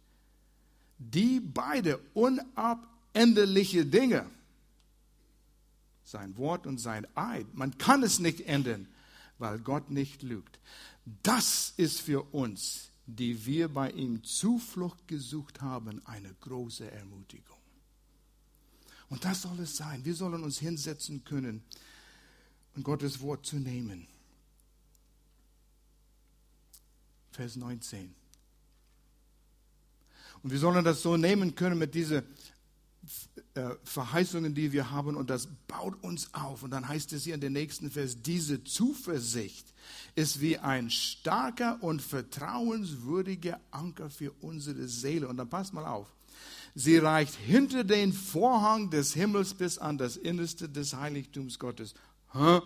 Die 0.98 1.42
beide 1.42 2.00
unabänderliche 2.14 3.86
Dinge, 3.86 4.26
sein 6.08 6.38
Wort 6.38 6.66
und 6.66 6.78
sein 6.78 7.06
Eid, 7.16 7.54
man 7.54 7.78
kann 7.78 8.02
es 8.02 8.20
nicht 8.20 8.42
ändern, 8.48 8.88
weil 9.40 9.60
Gott 9.60 9.90
nicht 9.92 10.24
lügt. 10.24 10.60
Das 11.22 11.74
ist 11.76 12.00
für 12.00 12.34
uns, 12.34 12.92
die 13.06 13.46
wir 13.46 13.68
bei 13.68 13.92
ihm 13.92 14.24
Zuflucht 14.24 15.08
gesucht 15.08 15.62
haben, 15.62 16.06
eine 16.06 16.34
große 16.42 16.90
Ermutigung. 16.90 17.58
Und 19.10 19.26
das 19.26 19.42
soll 19.42 19.60
es 19.60 19.76
sein. 19.76 20.04
Wir 20.06 20.16
sollen 20.16 20.44
uns 20.44 20.60
hinsetzen 20.60 21.24
können 21.24 21.64
und 22.76 22.84
Gottes 22.84 23.20
Wort 23.22 23.46
zu 23.46 23.58
nehmen. 23.58 24.08
Vers 27.32 27.58
19. 27.58 28.16
Und 30.42 30.52
wir 30.52 30.60
sollen 30.60 30.84
das 30.86 31.02
so 31.02 31.18
nehmen 31.18 31.56
können 31.56 31.78
mit 31.78 31.96
diesen 31.96 32.20
äh, 32.20 32.24
Verheißungen, 33.84 34.54
die 34.54 34.72
wir 34.72 34.92
haben, 34.92 35.16
und 35.16 35.30
das 35.30 35.48
baut 35.68 36.04
uns 36.04 36.34
auf. 36.34 36.64
Und 36.64 36.72
dann 36.72 36.88
heißt 36.88 37.14
es 37.14 37.24
hier 37.24 37.36
in 37.36 37.42
den 37.42 37.54
nächsten 37.54 37.90
Vers, 37.90 38.22
diese 38.22 38.64
Zuversicht 38.64 39.74
ist 40.16 40.42
wie 40.42 40.58
ein 40.58 40.90
starker 40.90 41.82
und 41.82 42.02
vertrauenswürdiger 42.02 43.60
Anker 43.72 44.10
für 44.10 44.32
unsere 44.42 44.88
Seele. 44.88 45.28
Und 45.28 45.38
dann 45.38 45.50
passt 45.50 45.74
mal 45.74 45.86
auf. 45.86 46.08
Sie 46.76 46.98
reicht 46.98 47.34
hinter 47.34 47.84
den 47.84 48.14
Vorhang 48.14 48.92
des 48.92 49.14
Himmels 49.14 49.54
bis 49.54 49.78
an 49.80 49.98
das 49.98 50.18
Innerste 50.18 50.70
des 50.70 50.94
Heiligtums 50.94 51.58
Gottes. 51.58 51.96
Hä? 52.34 52.62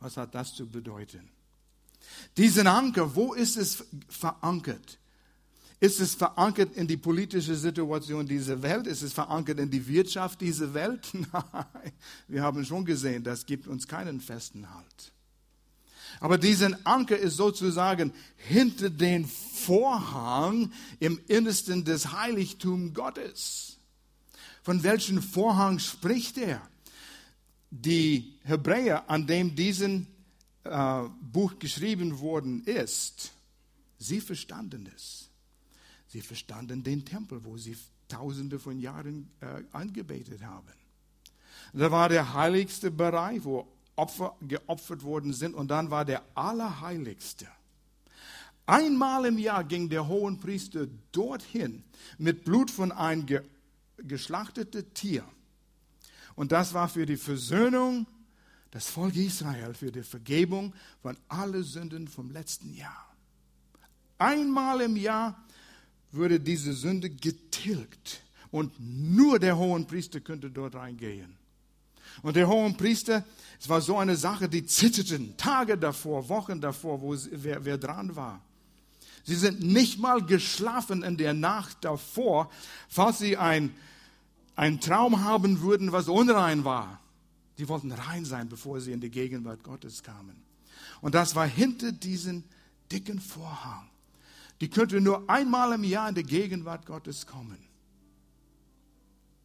Was 0.00 0.16
hat 0.16 0.34
das 0.34 0.54
zu 0.54 0.66
bedeuten? 0.66 1.28
Diesen 2.36 2.66
Anker, 2.66 3.14
wo 3.14 3.34
ist 3.34 3.56
es 3.56 3.84
verankert? 4.08 4.98
Ist 5.78 6.00
es 6.00 6.14
verankert 6.14 6.74
in 6.74 6.86
die 6.86 6.96
politische 6.96 7.54
Situation 7.54 8.26
dieser 8.26 8.62
Welt? 8.62 8.86
Ist 8.86 9.02
es 9.02 9.12
verankert 9.12 9.58
in 9.58 9.70
die 9.70 9.86
Wirtschaft 9.86 10.40
dieser 10.40 10.72
Welt? 10.72 11.08
Nein, 11.32 11.92
wir 12.28 12.42
haben 12.42 12.64
schon 12.64 12.84
gesehen, 12.84 13.22
das 13.22 13.44
gibt 13.44 13.66
uns 13.66 13.86
keinen 13.86 14.20
festen 14.20 14.72
Halt. 14.74 15.12
Aber 16.20 16.38
diesen 16.38 16.86
Anker 16.86 17.18
ist 17.18 17.36
sozusagen 17.36 18.12
hinter 18.36 18.88
den 18.88 19.26
Vorhang 19.26 20.72
im 20.98 21.20
Innersten 21.28 21.84
des 21.84 22.12
Heiligtums 22.12 22.94
Gottes. 22.94 23.76
Von 24.62 24.82
welchem 24.82 25.22
Vorhang 25.22 25.78
spricht 25.78 26.38
er? 26.38 26.66
Die 27.70 28.34
Hebräer, 28.44 29.10
an 29.10 29.26
dem 29.26 29.54
diesen 29.54 30.06
äh, 30.64 31.02
Buch 31.20 31.58
geschrieben 31.58 32.18
worden 32.20 32.64
ist, 32.64 33.32
sie 33.98 34.20
verstanden 34.20 34.90
es. 34.94 35.25
Sie 36.16 36.22
verstanden 36.22 36.82
den 36.82 37.04
Tempel, 37.04 37.44
wo 37.44 37.58
sie 37.58 37.76
tausende 38.08 38.58
von 38.58 38.80
Jahren 38.80 39.28
äh, 39.40 39.62
angebetet 39.72 40.42
haben. 40.42 40.72
Da 41.74 41.90
war 41.90 42.08
der 42.08 42.32
heiligste 42.32 42.90
Bereich, 42.90 43.44
wo 43.44 43.68
Opfer 43.96 44.34
geopfert 44.40 45.02
worden 45.02 45.34
sind. 45.34 45.54
Und 45.54 45.68
dann 45.68 45.90
war 45.90 46.06
der 46.06 46.22
Allerheiligste. 46.34 47.46
Einmal 48.64 49.26
im 49.26 49.36
Jahr 49.36 49.62
ging 49.62 49.90
der 49.90 50.08
Hohenpriester 50.08 50.86
dorthin 51.12 51.84
mit 52.16 52.46
Blut 52.46 52.70
von 52.70 52.92
einem 52.92 53.26
ge 53.26 53.42
geschlachteten 53.98 54.94
Tier. 54.94 55.22
Und 56.34 56.50
das 56.50 56.72
war 56.72 56.88
für 56.88 57.04
die 57.04 57.18
Versöhnung 57.18 58.06
das 58.70 58.88
Volk 58.88 59.16
Israel, 59.16 59.74
für 59.74 59.92
die 59.92 60.02
Vergebung 60.02 60.72
von 61.02 61.18
allen 61.28 61.62
Sünden 61.62 62.08
vom 62.08 62.30
letzten 62.30 62.72
Jahr. 62.72 63.14
Einmal 64.16 64.80
im 64.80 64.96
Jahr 64.96 65.45
würde 66.12 66.40
diese 66.40 66.72
Sünde 66.72 67.10
getilgt 67.10 68.22
und 68.50 68.72
nur 68.78 69.38
der 69.38 69.56
Hohenpriester 69.56 70.20
könnte 70.20 70.50
dort 70.50 70.74
reingehen. 70.74 71.36
Und 72.22 72.36
der 72.36 72.48
hohe 72.48 72.72
Priester, 72.72 73.24
es 73.60 73.68
war 73.68 73.80
so 73.80 73.98
eine 73.98 74.16
Sache, 74.16 74.48
die 74.48 74.64
zitterten 74.64 75.36
Tage 75.36 75.76
davor, 75.76 76.28
Wochen 76.28 76.60
davor, 76.60 77.00
wo 77.00 77.14
wer, 77.30 77.64
wer 77.64 77.78
dran 77.78 78.16
war. 78.16 78.40
Sie 79.24 79.34
sind 79.34 79.60
nicht 79.60 79.98
mal 79.98 80.22
geschlafen 80.22 81.02
in 81.02 81.16
der 81.16 81.34
Nacht 81.34 81.78
davor, 81.84 82.50
falls 82.88 83.18
sie 83.18 83.36
ein, 83.36 83.74
einen 84.54 84.80
Traum 84.80 85.24
haben 85.24 85.60
würden, 85.60 85.92
was 85.92 86.08
unrein 86.08 86.64
war. 86.64 87.00
Die 87.58 87.68
wollten 87.68 87.90
rein 87.92 88.24
sein, 88.24 88.48
bevor 88.48 88.80
sie 88.80 88.92
in 88.92 89.00
die 89.00 89.10
Gegenwart 89.10 89.62
Gottes 89.62 90.02
kamen. 90.02 90.42
Und 91.00 91.14
das 91.14 91.34
war 91.34 91.46
hinter 91.46 91.92
diesen 91.92 92.44
dicken 92.92 93.20
Vorhang. 93.20 93.88
Die 94.60 94.70
könnte 94.70 95.00
nur 95.00 95.28
einmal 95.28 95.72
im 95.72 95.84
Jahr 95.84 96.08
in 96.08 96.14
die 96.14 96.22
Gegenwart 96.22 96.86
Gottes 96.86 97.26
kommen. 97.26 97.58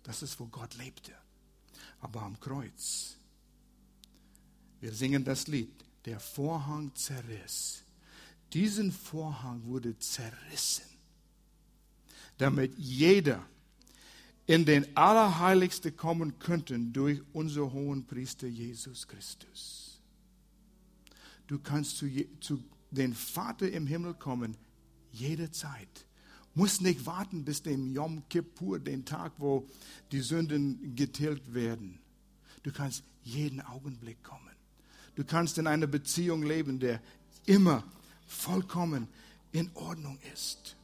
Das 0.04 0.24
ist, 0.24 0.40
wo 0.40 0.46
Gott 0.48 0.76
lebte. 0.78 1.14
Aber 2.00 2.22
am 2.24 2.40
Kreuz. 2.40 3.18
Wir 4.80 4.94
singen 4.94 5.24
das 5.24 5.48
Lied. 5.48 5.74
Der 6.06 6.20
Vorhang 6.20 6.96
zerriss. 6.96 7.84
Diesen 8.54 8.92
Vorhang 8.92 9.64
wurde 9.66 9.98
zerrissen, 10.00 10.86
damit 12.38 12.78
jeder 12.78 13.46
in 14.46 14.66
den 14.66 14.98
Allerheiligste 14.98 15.92
kommen 15.92 16.38
könnte 16.40 16.78
durch 16.78 17.22
unseren 17.32 17.72
hohen 17.72 18.06
Priester 18.06 18.48
Jesus 18.48 19.08
Christus. 19.08 20.02
Du 21.48 21.60
kannst 21.60 21.98
zu, 21.98 22.10
zu 22.42 22.62
den 22.90 23.14
Vater 23.14 23.72
im 23.72 23.88
Himmel 23.88 24.16
kommen, 24.16 24.58
jederzeit. 25.12 26.06
Muss 26.54 26.82
nicht 26.82 27.06
warten 27.06 27.46
bis 27.46 27.64
dem 27.64 27.92
Yom 27.94 28.24
Kippur, 28.30 28.80
den 28.80 29.06
Tag, 29.06 29.34
wo 29.38 29.68
die 30.12 30.20
Sünden 30.20 30.96
getilgt 30.96 31.54
werden. 31.54 32.00
Du 32.64 32.72
kannst 32.72 33.04
jeden 33.24 33.62
Augenblick 33.62 34.24
kommen. 34.24 34.56
Du 35.16 35.24
kannst 35.24 35.58
in 35.58 35.68
einer 35.68 35.88
Beziehung 35.88 36.44
leben, 36.44 36.80
der 36.80 37.02
immer 37.46 37.84
vollkommen 38.26 39.08
in 39.52 39.70
Ordnung 39.76 40.18
ist. 40.34 40.76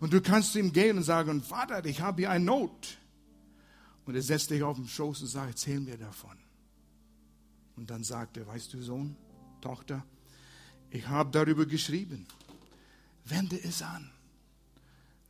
Und 0.00 0.12
du 0.12 0.20
kannst 0.20 0.52
zu 0.52 0.58
ihm 0.58 0.72
gehen 0.72 0.96
und 0.96 1.04
sagen, 1.04 1.42
Vater, 1.42 1.84
ich 1.84 2.00
habe 2.00 2.22
hier 2.22 2.30
eine 2.30 2.44
Not. 2.44 2.98
Und 4.06 4.14
er 4.14 4.22
setzt 4.22 4.50
dich 4.50 4.62
auf 4.62 4.76
den 4.76 4.88
Schoß 4.88 5.20
und 5.22 5.28
sagt, 5.28 5.50
erzähl 5.50 5.80
mir 5.80 5.98
davon. 5.98 6.36
Und 7.76 7.90
dann 7.90 8.02
sagt 8.02 8.36
er, 8.36 8.46
weißt 8.46 8.72
du, 8.74 8.82
Sohn, 8.82 9.16
Tochter, 9.60 10.04
ich 10.90 11.06
habe 11.06 11.30
darüber 11.30 11.66
geschrieben. 11.66 12.26
Wende 13.30 13.62
es 13.62 13.82
an. 13.82 14.10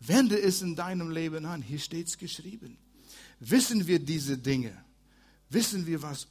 Wende 0.00 0.40
es 0.40 0.62
in 0.62 0.76
deinem 0.76 1.10
Leben 1.10 1.44
an. 1.44 1.62
Hier 1.62 1.78
steht 1.78 2.08
es 2.08 2.18
geschrieben. 2.18 2.78
Wissen 3.38 3.86
wir 3.86 3.98
diese 3.98 4.38
Dinge? 4.38 4.72
Wissen 5.50 5.86
wir, 5.86 6.02
was 6.02 6.26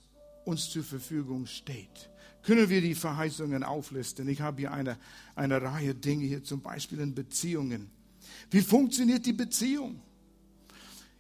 uns 0.46 0.70
zur 0.70 0.84
Verfügung 0.84 1.46
steht? 1.46 2.10
Können 2.44 2.70
wir 2.70 2.82
die 2.82 2.96
Verheißungen 2.96 3.64
auflisten? 3.64 4.28
Ich 4.28 4.42
habe 4.42 4.62
hier 4.62 4.72
eine, 4.72 4.98
eine 5.36 5.62
Reihe 5.62 5.94
Dinge 5.94 6.26
hier, 6.26 6.44
zum 6.44 6.62
Beispiel 6.62 7.00
in 7.00 7.14
Beziehungen. 7.14 7.92
Wie 8.50 8.62
funktioniert 8.62 9.26
die 9.26 9.34
Beziehung? 9.34 10.02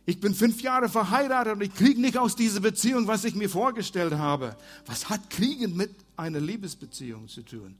Ich 0.06 0.20
bin 0.20 0.34
fünf 0.34 0.62
Jahre 0.62 0.90
verheiratet 0.90 1.54
und 1.54 1.62
ich 1.62 1.74
kriege 1.74 2.02
nicht 2.02 2.18
aus 2.18 2.36
dieser 2.36 2.62
Beziehung, 2.62 3.06
was 3.06 3.26
ich 3.26 3.36
mir 3.36 3.50
vorgestellt 3.50 4.14
habe. 4.14 4.58
Was 4.88 5.10
hat 5.10 5.30
Kriegen 5.30 5.76
mit 5.76 5.92
einer 6.16 6.40
Liebesbeziehung 6.40 7.28
zu 7.28 7.44
tun? 7.44 7.76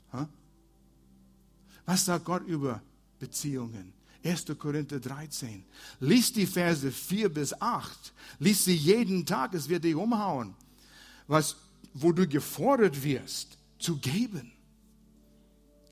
Was 1.86 2.06
sagt 2.06 2.26
Gott 2.26 2.46
über 2.48 2.82
Beziehungen? 3.20 3.94
1. 4.24 4.46
Korinther 4.58 5.00
13. 5.00 5.64
Lies 6.02 6.34
die 6.34 6.46
Verse 6.46 6.92
4 6.92 7.30
bis 7.30 7.54
8. 7.60 8.14
Lies 8.40 8.66
sie 8.66 8.76
jeden 8.76 9.26
Tag, 9.26 9.54
es 9.54 9.70
wird 9.70 9.84
dich 9.86 9.96
umhauen. 9.96 10.56
Was 11.28 11.56
wo 11.94 12.12
du 12.12 12.28
gefordert 12.28 13.04
wirst, 13.04 13.58
zu 13.78 13.98
geben. 13.98 14.52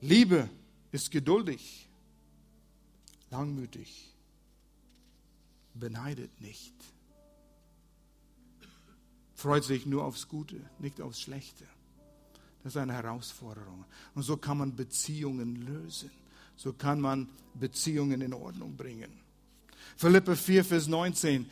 Liebe 0.02 0.50
ist 0.91 1.12
geduldig, 1.12 1.88
langmütig, 3.32 4.13
beneidet 5.73 6.39
nicht, 6.39 6.73
freut 9.34 9.63
sich 9.63 9.86
nur 9.86 10.04
aufs 10.06 10.28
Gute, 10.28 10.60
nicht 10.80 11.02
aufs 11.02 11.21
Schlechte. 11.21 11.65
Das 12.67 12.75
ist 12.75 12.82
eine 12.82 12.91
Herausforderung. 12.91 13.86
Und 14.13 14.23
so 14.23 14.36
kann 14.36 14.58
man 14.58 14.75
Beziehungen 14.75 15.56
lösen. 15.56 16.12
So 16.58 16.73
kann 16.73 16.99
man 16.99 17.30
Beziehungen 17.53 18.19
in 18.19 18.34
Ordnung 18.34 18.75
bringen. 18.75 19.10
Philippe 19.95 20.36
4, 20.36 20.65
Vers 20.65 20.88
19. 20.89 21.49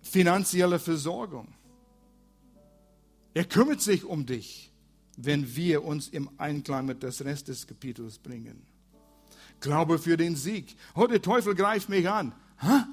Finanzielle 0.00 0.78
Versorgung. 0.78 1.48
Er 3.34 3.44
kümmert 3.44 3.82
sich 3.82 4.06
um 4.06 4.24
dich, 4.24 4.72
wenn 5.18 5.54
wir 5.54 5.84
uns 5.84 6.08
im 6.08 6.30
Einklang 6.38 6.86
mit 6.86 7.02
des 7.02 7.22
Rest 7.26 7.48
des 7.48 7.66
Kapitels 7.66 8.18
bringen. 8.18 8.62
Glaube 9.60 9.98
für 9.98 10.16
den 10.16 10.34
Sieg. 10.34 10.76
Oh, 10.94 11.06
der 11.06 11.20
Teufel 11.20 11.54
greift 11.54 11.90
mich 11.90 12.08
an. 12.08 12.32
Hä? 12.58 12.84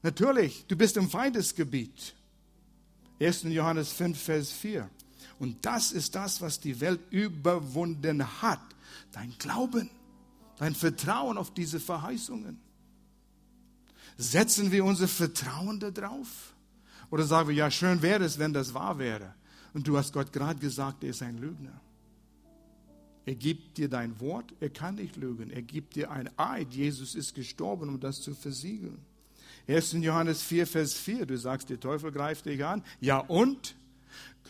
Natürlich, 0.00 0.64
du 0.68 0.74
bist 0.74 0.96
im 0.96 1.10
Feindesgebiet. 1.10 2.14
1. 3.20 3.42
Johannes 3.42 3.92
5, 3.92 4.18
Vers 4.18 4.52
4. 4.52 4.88
Und 5.38 5.64
das 5.64 5.92
ist 5.92 6.14
das, 6.14 6.40
was 6.40 6.60
die 6.60 6.80
Welt 6.80 7.00
überwunden 7.10 8.24
hat. 8.42 8.60
Dein 9.12 9.32
Glauben, 9.38 9.88
dein 10.58 10.74
Vertrauen 10.74 11.38
auf 11.38 11.54
diese 11.54 11.80
Verheißungen. 11.80 12.58
Setzen 14.16 14.72
wir 14.72 14.84
unser 14.84 15.06
Vertrauen 15.06 15.78
darauf? 15.78 16.54
Oder 17.10 17.24
sagen 17.24 17.48
wir, 17.48 17.54
ja, 17.54 17.70
schön 17.70 18.02
wäre 18.02 18.24
es, 18.24 18.38
wenn 18.38 18.52
das 18.52 18.74
wahr 18.74 18.98
wäre. 18.98 19.34
Und 19.74 19.86
du 19.86 19.96
hast 19.96 20.12
Gott 20.12 20.32
gerade 20.32 20.58
gesagt, 20.58 21.04
er 21.04 21.10
ist 21.10 21.22
ein 21.22 21.38
Lügner. 21.38 21.80
Er 23.24 23.34
gibt 23.34 23.76
dir 23.76 23.88
dein 23.88 24.18
Wort, 24.20 24.54
er 24.58 24.70
kann 24.70 24.94
nicht 24.94 25.16
lügen. 25.16 25.50
Er 25.50 25.60
gibt 25.60 25.96
dir 25.96 26.10
ein 26.10 26.30
Eid. 26.38 26.72
Jesus 26.72 27.14
ist 27.14 27.34
gestorben, 27.34 27.90
um 27.90 28.00
das 28.00 28.22
zu 28.22 28.34
versiegeln. 28.34 28.98
1. 29.66 29.92
Johannes 30.00 30.42
4, 30.42 30.66
Vers 30.66 30.94
4, 30.94 31.26
du 31.26 31.36
sagst, 31.36 31.68
der 31.68 31.78
Teufel 31.78 32.10
greift 32.10 32.46
dich 32.46 32.64
an. 32.64 32.82
Ja 33.00 33.18
und? 33.18 33.76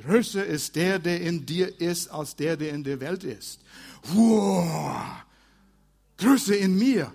Größer 0.03 0.45
ist 0.45 0.77
der, 0.77 0.99
der 0.99 1.21
in 1.21 1.45
dir 1.45 1.81
ist, 1.81 2.09
als 2.09 2.37
der, 2.37 2.57
der 2.57 2.73
in 2.73 2.85
der 2.85 3.01
Welt 3.01 3.25
ist. 3.25 3.61
Wow. 4.05 5.25
Größer 6.19 6.57
in 6.57 6.79
mir, 6.79 7.13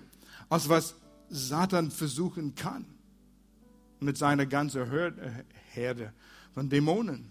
als 0.48 0.68
was 0.68 0.94
Satan 1.30 1.90
versuchen 1.90 2.54
kann. 2.54 2.86
Mit 4.00 4.18
seiner 4.18 4.44
ganzen 4.44 4.84
Herde 5.72 6.12
von 6.52 6.68
Dämonen. 6.68 7.30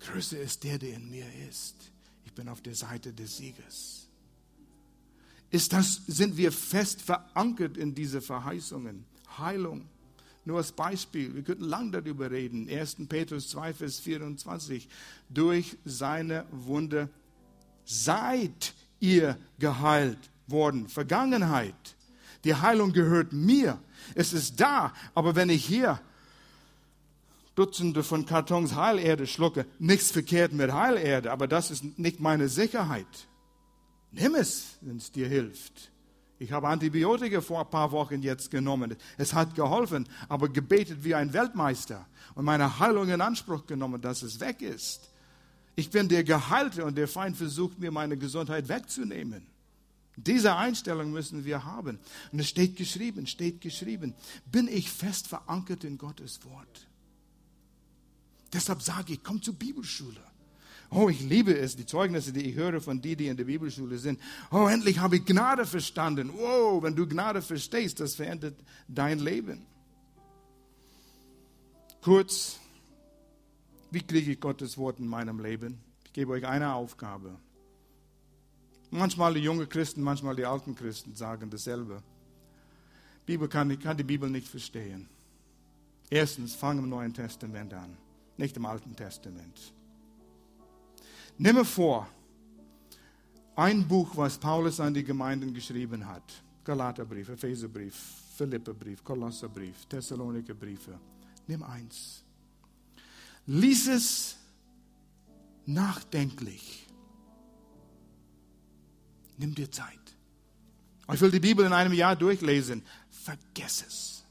Größer 0.00 0.40
ist 0.40 0.64
der, 0.64 0.78
der 0.78 0.94
in 0.94 1.08
mir 1.08 1.26
ist. 1.48 1.76
Ich 2.24 2.32
bin 2.32 2.48
auf 2.48 2.60
der 2.62 2.74
Seite 2.74 3.12
des 3.12 3.36
Siegers. 3.36 4.08
Ist 5.50 5.72
das, 5.72 6.02
sind 6.06 6.36
wir 6.36 6.50
fest 6.50 7.02
verankert 7.02 7.76
in 7.76 7.94
diese 7.94 8.20
Verheißungen? 8.20 9.04
Heilung. 9.38 9.88
Nur 10.50 10.58
als 10.58 10.72
Beispiel, 10.72 11.32
wir 11.32 11.44
könnten 11.44 11.62
lang 11.62 11.92
darüber 11.92 12.28
reden. 12.28 12.68
1. 12.68 12.96
Petrus 13.08 13.50
2, 13.50 13.72
Vers 13.72 14.00
24. 14.00 14.88
Durch 15.28 15.76
seine 15.84 16.44
Wunde 16.50 17.08
seid 17.84 18.74
ihr 18.98 19.38
geheilt 19.60 20.18
worden. 20.48 20.88
Vergangenheit. 20.88 21.94
Die 22.42 22.56
Heilung 22.56 22.92
gehört 22.92 23.32
mir. 23.32 23.78
Es 24.16 24.32
ist 24.32 24.60
da. 24.60 24.92
Aber 25.14 25.36
wenn 25.36 25.50
ich 25.50 25.64
hier 25.64 26.00
Dutzende 27.54 28.02
von 28.02 28.26
Kartons 28.26 28.74
Heilerde 28.74 29.28
schlucke. 29.28 29.66
Nichts 29.78 30.10
verkehrt 30.10 30.52
mit 30.52 30.72
Heilerde, 30.72 31.30
aber 31.30 31.46
das 31.46 31.70
ist 31.70 31.96
nicht 31.96 32.18
meine 32.18 32.48
Sicherheit. 32.48 33.28
Nimm 34.10 34.34
es, 34.34 34.78
wenn 34.80 34.96
es 34.96 35.12
dir 35.12 35.28
hilft. 35.28 35.92
Ich 36.40 36.52
habe 36.52 36.68
Antibiotika 36.68 37.42
vor 37.42 37.60
ein 37.60 37.70
paar 37.70 37.92
Wochen 37.92 38.22
jetzt 38.22 38.50
genommen. 38.50 38.96
Es 39.18 39.34
hat 39.34 39.54
geholfen, 39.54 40.08
aber 40.26 40.48
gebetet 40.48 41.04
wie 41.04 41.14
ein 41.14 41.34
Weltmeister 41.34 42.06
und 42.34 42.46
meine 42.46 42.78
Heilung 42.78 43.10
in 43.10 43.20
Anspruch 43.20 43.66
genommen, 43.66 44.00
dass 44.00 44.22
es 44.22 44.40
weg 44.40 44.62
ist. 44.62 45.10
Ich 45.76 45.90
bin 45.90 46.08
der 46.08 46.24
Geheilte 46.24 46.86
und 46.86 46.96
der 46.96 47.08
Feind 47.08 47.36
versucht 47.36 47.78
mir 47.78 47.90
meine 47.90 48.16
Gesundheit 48.16 48.70
wegzunehmen. 48.70 49.46
Diese 50.16 50.56
Einstellung 50.56 51.12
müssen 51.12 51.44
wir 51.44 51.64
haben. 51.66 51.98
Und 52.32 52.40
es 52.40 52.48
steht 52.48 52.74
geschrieben, 52.74 53.26
steht 53.26 53.60
geschrieben, 53.60 54.14
bin 54.50 54.66
ich 54.66 54.90
fest 54.90 55.28
verankert 55.28 55.84
in 55.84 55.98
Gottes 55.98 56.42
Wort. 56.44 56.88
Deshalb 58.50 58.80
sage 58.80 59.12
ich, 59.12 59.22
komm 59.22 59.42
zur 59.42 59.54
Bibelschule. 59.54 60.22
Oh, 60.90 61.08
ich 61.08 61.20
liebe 61.20 61.56
es, 61.56 61.76
die 61.76 61.86
Zeugnisse, 61.86 62.32
die 62.32 62.50
ich 62.50 62.56
höre 62.56 62.80
von 62.80 63.00
denen, 63.00 63.16
die 63.18 63.26
in 63.28 63.36
der 63.36 63.44
Bibelschule 63.44 63.96
sind. 63.98 64.18
Oh, 64.50 64.66
endlich 64.66 64.98
habe 64.98 65.16
ich 65.16 65.24
Gnade 65.24 65.64
verstanden. 65.64 66.32
Wow, 66.34 66.82
wenn 66.82 66.96
du 66.96 67.06
Gnade 67.06 67.42
verstehst, 67.42 68.00
das 68.00 68.16
verändert 68.16 68.56
dein 68.88 69.20
Leben. 69.20 69.66
Kurz, 72.02 72.58
wie 73.90 74.00
kriege 74.00 74.32
ich 74.32 74.40
Gottes 74.40 74.76
Wort 74.78 74.98
in 74.98 75.06
meinem 75.06 75.38
Leben? 75.38 75.78
Ich 76.04 76.12
gebe 76.12 76.32
euch 76.32 76.46
eine 76.46 76.74
Aufgabe. 76.74 77.36
Manchmal 78.90 79.34
die 79.34 79.40
jungen 79.40 79.68
Christen, 79.68 80.02
manchmal 80.02 80.34
die 80.34 80.44
alten 80.44 80.74
Christen 80.74 81.14
sagen 81.14 81.50
dasselbe. 81.50 82.02
Bibel 83.26 83.48
kann, 83.48 83.78
kann 83.78 83.96
die 83.96 84.02
Bibel 84.02 84.28
nicht 84.28 84.48
verstehen. 84.48 85.08
Erstens, 86.08 86.56
fang 86.56 86.78
im 86.78 86.88
Neuen 86.88 87.14
Testament 87.14 87.72
an 87.72 87.96
nicht 88.40 88.56
im 88.56 88.66
Alten 88.66 88.96
Testament. 88.96 89.72
Nimm 91.38 91.56
mir 91.56 91.64
vor, 91.64 92.06
ein 93.56 93.86
Buch, 93.86 94.16
was 94.16 94.38
Paulus 94.38 94.80
an 94.80 94.94
die 94.94 95.04
Gemeinden 95.04 95.52
geschrieben 95.52 96.06
hat. 96.06 96.22
Galaterbrief, 96.64 97.28
Epheserbrief, 97.28 97.94
Philipperbrief, 98.36 99.02
Kolosserbrief, 99.04 99.86
Thessalonikerbriefe. 99.86 100.98
Nimm 101.46 101.62
eins. 101.62 102.22
Lies 103.46 103.86
es 103.88 104.36
nachdenklich. 105.66 106.86
Nimm 109.36 109.54
dir 109.54 109.70
Zeit. 109.70 109.98
Ich 111.12 111.20
will 111.20 111.30
die 111.30 111.40
Bibel 111.40 111.66
in 111.66 111.72
einem 111.72 111.92
Jahr 111.92 112.14
durchlesen. 112.14 112.82
Vergess 113.10 113.84
es. 113.86 114.24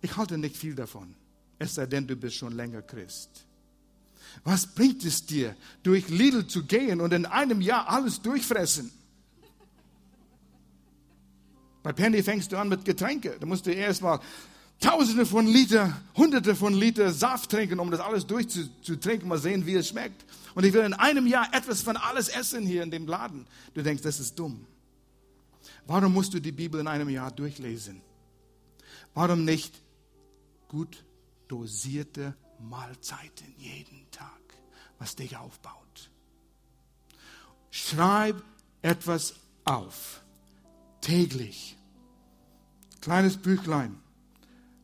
Ich 0.00 0.16
halte 0.16 0.38
nicht 0.38 0.56
viel 0.56 0.74
davon, 0.74 1.14
es 1.58 1.74
sei 1.74 1.86
denn, 1.86 2.06
du 2.06 2.16
bist 2.16 2.36
schon 2.36 2.52
länger 2.54 2.82
Christ. 2.82 3.46
Was 4.44 4.66
bringt 4.66 5.04
es 5.04 5.26
dir, 5.26 5.56
durch 5.82 6.08
Lidl 6.08 6.46
zu 6.46 6.64
gehen 6.64 7.00
und 7.00 7.12
in 7.12 7.26
einem 7.26 7.60
Jahr 7.60 7.88
alles 7.88 8.22
durchfressen? 8.22 8.90
Bei 11.82 11.92
Penny 11.92 12.22
fängst 12.22 12.52
du 12.52 12.58
an 12.58 12.68
mit 12.68 12.84
Getränke. 12.84 13.36
Da 13.40 13.46
musst 13.46 13.66
du 13.66 13.72
erst 13.72 14.02
mal 14.02 14.20
Tausende 14.80 15.26
von 15.26 15.46
Liter, 15.46 15.94
Hunderte 16.16 16.56
von 16.56 16.72
Liter 16.72 17.12
Saft 17.12 17.50
trinken, 17.50 17.78
um 17.80 17.90
das 17.90 18.00
alles 18.00 18.26
durchzutrinken, 18.26 19.28
mal 19.28 19.36
sehen, 19.36 19.66
wie 19.66 19.74
es 19.74 19.88
schmeckt. 19.88 20.24
Und 20.54 20.64
ich 20.64 20.72
will 20.72 20.82
in 20.82 20.94
einem 20.94 21.26
Jahr 21.26 21.52
etwas 21.52 21.82
von 21.82 21.98
alles 21.98 22.28
essen 22.28 22.64
hier 22.64 22.82
in 22.82 22.90
dem 22.90 23.06
Laden. 23.06 23.46
Du 23.74 23.82
denkst, 23.82 24.02
das 24.02 24.18
ist 24.20 24.38
dumm. 24.38 24.66
Warum 25.86 26.14
musst 26.14 26.32
du 26.32 26.40
die 26.40 26.52
Bibel 26.52 26.80
in 26.80 26.86
einem 26.86 27.10
Jahr 27.10 27.30
durchlesen? 27.30 28.00
Warum 29.12 29.44
nicht 29.44 29.74
gut 30.68 31.04
dosierte 31.46 32.34
Mahlzeiten 32.68 33.54
jeden 33.58 34.10
Tag, 34.10 34.40
was 34.98 35.16
dich 35.16 35.36
aufbaut? 35.36 36.10
Schreib 37.70 38.42
etwas 38.82 39.34
auf, 39.64 40.22
täglich. 41.00 41.76
Kleines 43.00 43.36
Büchlein 43.36 44.00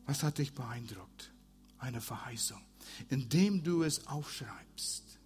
was 0.07 0.23
hat 0.23 0.37
dich 0.39 0.53
beeindruckt? 0.53 1.31
Eine 1.77 2.01
Verheißung. 2.01 2.61
Indem 3.09 3.61
du 3.61 3.83
es 3.83 4.07
aufschreibst. 4.07 5.19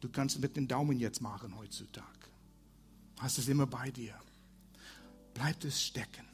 Du 0.00 0.10
kannst 0.10 0.38
mit 0.38 0.54
den 0.54 0.68
Daumen 0.68 1.00
jetzt 1.00 1.22
machen 1.22 1.56
heutzutage. 1.56 2.06
Hast 3.18 3.38
es 3.38 3.48
immer 3.48 3.66
bei 3.66 3.90
dir. 3.90 4.14
Bleibt 5.32 5.64
es 5.64 5.82
stecken. 5.82 6.26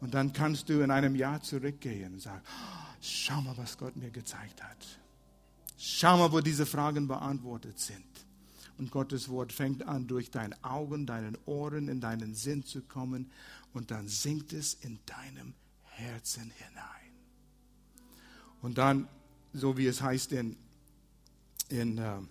Und 0.00 0.14
dann 0.14 0.32
kannst 0.32 0.68
du 0.68 0.82
in 0.82 0.90
einem 0.90 1.16
Jahr 1.16 1.42
zurückgehen 1.42 2.14
und 2.14 2.20
sagen, 2.20 2.42
schau 3.00 3.40
mal, 3.40 3.56
was 3.56 3.78
Gott 3.78 3.96
mir 3.96 4.10
gezeigt 4.10 4.62
hat. 4.62 4.86
Schau 5.76 6.18
mal, 6.18 6.32
wo 6.32 6.40
diese 6.40 6.66
Fragen 6.66 7.08
beantwortet 7.08 7.78
sind. 7.78 8.04
Und 8.78 8.92
Gottes 8.92 9.28
Wort 9.28 9.52
fängt 9.52 9.86
an, 9.86 10.06
durch 10.06 10.30
deine 10.30 10.56
Augen, 10.62 11.04
deinen 11.04 11.36
Ohren, 11.46 11.88
in 11.88 12.00
deinen 12.00 12.34
Sinn 12.34 12.64
zu 12.64 12.82
kommen. 12.82 13.30
Und 13.72 13.90
dann 13.90 14.06
sinkt 14.06 14.52
es 14.52 14.74
in 14.74 15.00
deinem 15.04 15.54
Herzen 15.82 16.52
hinein. 16.56 16.84
Und 18.62 18.78
dann, 18.78 19.08
so 19.52 19.76
wie 19.76 19.86
es 19.86 20.00
heißt 20.00 20.32
in, 20.32 20.56
in 21.68 21.98
uh, 21.98 22.22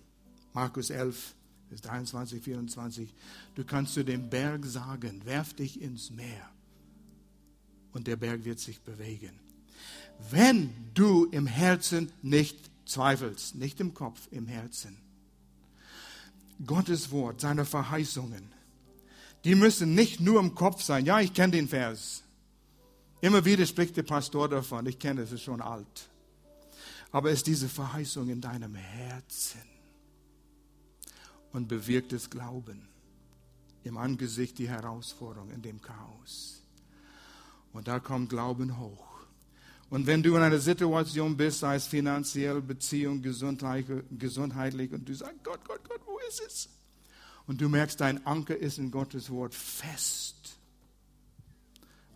Markus 0.54 0.88
11, 0.88 1.34
23, 1.82 2.42
24, 2.42 3.14
du 3.54 3.64
kannst 3.64 3.92
zu 3.92 4.04
dem 4.04 4.30
Berg 4.30 4.64
sagen, 4.64 5.24
werf 5.26 5.52
dich 5.52 5.82
ins 5.82 6.10
Meer 6.10 6.50
und 7.98 8.06
der 8.06 8.16
Berg 8.16 8.44
wird 8.44 8.60
sich 8.60 8.80
bewegen. 8.80 9.38
Wenn 10.30 10.72
du 10.94 11.24
im 11.26 11.48
Herzen 11.48 12.12
nicht 12.22 12.56
zweifelst, 12.86 13.56
nicht 13.56 13.80
im 13.80 13.92
Kopf, 13.92 14.28
im 14.30 14.46
Herzen. 14.46 14.96
Gottes 16.64 17.10
Wort, 17.10 17.40
seine 17.40 17.64
Verheißungen, 17.64 18.52
die 19.44 19.56
müssen 19.56 19.94
nicht 19.96 20.20
nur 20.20 20.38
im 20.38 20.54
Kopf 20.54 20.80
sein. 20.80 21.06
Ja, 21.06 21.20
ich 21.20 21.34
kenne 21.34 21.52
den 21.52 21.68
Vers. 21.68 22.22
Immer 23.20 23.44
wieder 23.44 23.66
spricht 23.66 23.96
der 23.96 24.04
Pastor 24.04 24.48
davon, 24.48 24.86
ich 24.86 24.98
kenne 24.98 25.22
es, 25.22 25.32
ist 25.32 25.42
schon 25.42 25.60
alt. 25.60 26.08
Aber 27.10 27.32
ist 27.32 27.48
diese 27.48 27.68
Verheißung 27.68 28.28
in 28.28 28.40
deinem 28.40 28.76
Herzen 28.76 29.62
und 31.52 31.66
bewirkt 31.66 32.12
es 32.12 32.30
Glauben 32.30 32.86
im 33.82 33.96
Angesicht 33.96 34.56
die 34.58 34.68
Herausforderung, 34.68 35.50
in 35.50 35.62
dem 35.62 35.80
Chaos. 35.80 36.62
Und 37.72 37.88
da 37.88 38.00
kommt 38.00 38.30
Glauben 38.30 38.78
hoch. 38.78 39.06
Und 39.90 40.06
wenn 40.06 40.22
du 40.22 40.36
in 40.36 40.42
einer 40.42 40.58
Situation 40.58 41.36
bist, 41.36 41.60
sei 41.60 41.76
es 41.76 41.86
finanziell, 41.86 42.60
Beziehung, 42.60 43.22
gesundheitlich, 43.22 44.92
und 44.92 45.08
du 45.08 45.14
sagst, 45.14 45.42
Gott, 45.44 45.60
Gott, 45.66 45.88
Gott, 45.88 46.00
wo 46.06 46.18
ist 46.28 46.42
es? 46.46 46.68
Und 47.46 47.60
du 47.60 47.68
merkst, 47.68 48.00
dein 48.00 48.26
Anker 48.26 48.56
ist 48.56 48.78
in 48.78 48.90
Gottes 48.90 49.30
Wort 49.30 49.54
fest 49.54 50.58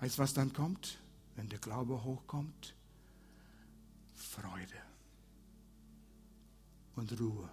Weißt 0.02 0.18
du, 0.18 0.22
was 0.22 0.34
dann 0.34 0.52
kommt, 0.52 0.98
wenn 1.36 1.48
der 1.48 1.60
Glaube 1.60 2.02
hochkommt? 2.02 2.74
Freude 4.14 4.82
und 6.96 7.20
Ruhe. 7.20 7.48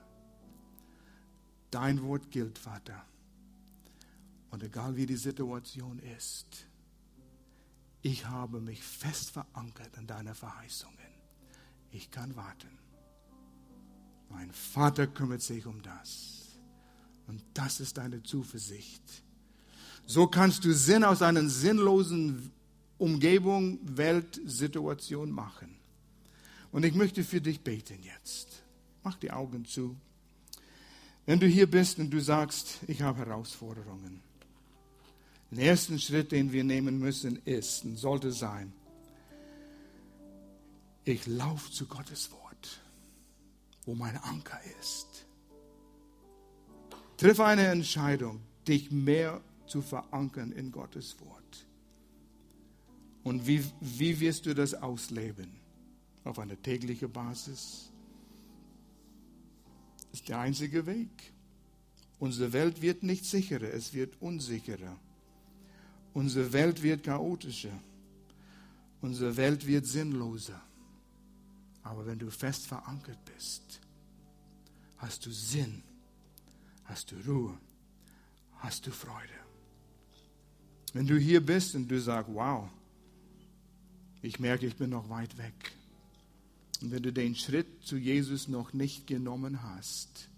Dein 1.69 2.01
Wort 2.01 2.31
gilt, 2.31 2.57
Vater. 2.57 3.05
Und 4.49 4.63
egal 4.63 4.95
wie 4.95 5.05
die 5.05 5.15
Situation 5.15 5.99
ist, 5.99 6.65
ich 8.01 8.25
habe 8.25 8.61
mich 8.61 8.81
fest 8.81 9.31
verankert 9.31 9.97
an 9.97 10.07
deine 10.07 10.35
Verheißungen. 10.35 10.97
Ich 11.91 12.11
kann 12.11 12.35
warten. 12.35 12.77
Mein 14.29 14.51
Vater 14.51 15.07
kümmert 15.07 15.41
sich 15.41 15.65
um 15.65 15.81
das. 15.81 16.59
Und 17.27 17.43
das 17.53 17.79
ist 17.79 17.97
deine 17.97 18.23
Zuversicht 18.23 19.23
so 20.09 20.25
kannst 20.25 20.65
du 20.65 20.73
Sinn 20.73 21.03
aus 21.03 21.21
einer 21.21 21.47
sinnlosen 21.47 22.51
Umgebung, 22.97 23.77
Weltsituation 23.83 25.29
machen. 25.29 25.75
Und 26.71 26.83
ich 26.83 26.95
möchte 26.95 27.23
für 27.23 27.39
dich 27.39 27.61
beten 27.61 27.99
jetzt. 28.01 28.63
Mach 29.03 29.17
die 29.17 29.29
Augen 29.29 29.65
zu. 29.65 29.95
Wenn 31.27 31.39
du 31.39 31.45
hier 31.45 31.69
bist 31.69 31.99
und 31.99 32.09
du 32.09 32.19
sagst, 32.19 32.79
ich 32.87 33.03
habe 33.03 33.19
Herausforderungen. 33.19 34.23
Den 35.51 35.59
ersten 35.59 35.99
Schritt, 35.99 36.31
den 36.31 36.51
wir 36.51 36.63
nehmen 36.63 36.99
müssen, 36.99 37.37
ist 37.45 37.83
und 37.83 37.97
sollte 37.97 38.31
sein, 38.31 38.73
ich 41.05 41.25
laufe 41.25 41.71
zu 41.71 41.87
Gottes 41.87 42.31
Wort, 42.31 42.81
wo 43.85 43.95
mein 43.95 44.15
Anker 44.17 44.59
ist. 44.79 45.25
Triff 47.17 47.39
eine 47.39 47.67
Entscheidung, 47.67 48.41
dich 48.67 48.91
mehr 48.91 49.41
zu 49.65 49.81
verankern 49.81 50.51
in 50.51 50.71
Gottes 50.71 51.19
Wort. 51.19 51.65
Und 53.23 53.47
wie, 53.47 53.63
wie 53.81 54.19
wirst 54.19 54.45
du 54.45 54.53
das 54.53 54.73
ausleben? 54.73 55.59
Auf 56.23 56.39
einer 56.39 56.61
täglichen 56.61 57.11
Basis? 57.11 57.91
Das 60.11 60.21
ist 60.21 60.29
der 60.29 60.39
einzige 60.39 60.85
Weg. 60.85 61.33
Unsere 62.19 62.53
Welt 62.53 62.81
wird 62.81 63.03
nicht 63.03 63.25
sicherer, 63.25 63.73
es 63.73 63.93
wird 63.93 64.21
unsicherer. 64.21 64.97
Unsere 66.13 66.51
Welt 66.53 66.81
wird 66.81 67.03
chaotischer. 67.03 67.77
Unsere 69.01 69.35
Welt 69.37 69.65
wird 69.65 69.85
sinnloser. 69.85 70.61
Aber 71.83 72.05
wenn 72.05 72.19
du 72.19 72.29
fest 72.29 72.67
verankert 72.67 73.23
bist, 73.25 73.79
hast 74.97 75.25
du 75.25 75.31
Sinn, 75.31 75.81
hast 76.85 77.11
du 77.11 77.15
Ruhe, 77.27 77.57
hast 78.57 78.85
du 78.85 78.91
Freude. 78.91 79.29
Wenn 80.93 81.07
du 81.07 81.17
hier 81.17 81.45
bist 81.45 81.75
und 81.75 81.87
du 81.87 81.99
sagst, 81.99 82.33
wow, 82.33 82.69
ich 84.21 84.39
merke, 84.39 84.65
ich 84.65 84.75
bin 84.75 84.89
noch 84.89 85.09
weit 85.09 85.37
weg. 85.37 85.73
Und 86.81 86.91
wenn 86.91 87.03
du 87.03 87.13
den 87.13 87.35
Schritt 87.35 87.67
zu 87.83 87.97
Jesus 87.97 88.47
noch 88.47 88.73
nicht 88.73 89.07
genommen 89.07 89.63
hast, 89.63 90.29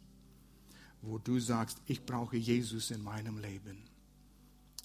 wo 1.01 1.17
du 1.17 1.39
sagst, 1.39 1.79
ich 1.87 2.05
brauche 2.05 2.37
Jesus 2.37 2.91
in 2.91 3.03
meinem 3.03 3.37
Leben. 3.39 3.90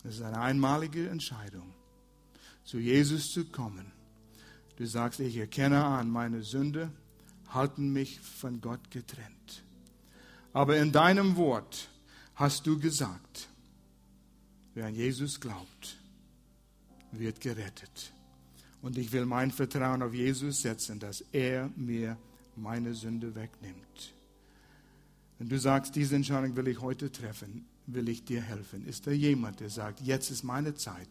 Das 0.07 0.15
ist 0.15 0.23
eine 0.23 0.39
einmalige 0.39 1.09
Entscheidung, 1.11 1.75
zu 2.63 2.79
Jesus 2.79 3.33
zu 3.33 3.45
kommen. 3.45 3.91
Du 4.77 4.87
sagst, 4.87 5.19
ich 5.19 5.37
erkenne 5.37 5.85
an, 5.85 6.09
meine 6.09 6.45
Sünde 6.45 6.93
halten 7.49 7.93
mich 7.93 8.21
von 8.21 8.61
Gott 8.61 8.93
getrennt. 8.93 9.65
Aber 10.53 10.77
in 10.77 10.93
deinem 10.93 11.35
Wort 11.35 11.89
hast 12.37 12.69
du 12.69 12.79
gesagt, 12.79 13.49
Wer 14.77 14.85
an 14.85 14.95
Jesus 14.95 15.41
glaubt, 15.41 15.97
wird 17.11 17.41
gerettet. 17.41 18.13
Und 18.83 18.99
ich 18.99 19.11
will 19.11 19.25
mein 19.25 19.51
Vertrauen 19.51 20.03
auf 20.03 20.13
Jesus 20.13 20.61
setzen, 20.61 21.01
dass 21.01 21.23
er 21.33 21.71
mir 21.77 22.19
meine 22.57 22.95
Sünde 22.95 23.35
wegnimmt. 23.35 24.15
Wenn 25.39 25.49
du 25.49 25.59
sagst, 25.59 25.97
diese 25.97 26.15
Entscheidung 26.15 26.55
will 26.57 26.69
ich 26.69 26.79
heute 26.79 27.11
treffen, 27.11 27.65
will 27.87 28.09
ich 28.09 28.25
dir 28.25 28.41
helfen. 28.41 28.87
Ist 28.87 29.07
da 29.07 29.11
jemand, 29.11 29.61
der 29.61 29.71
sagt, 29.71 30.01
jetzt 30.01 30.31
ist 30.31 30.43
meine 30.43 30.75
Zeit. 30.75 31.09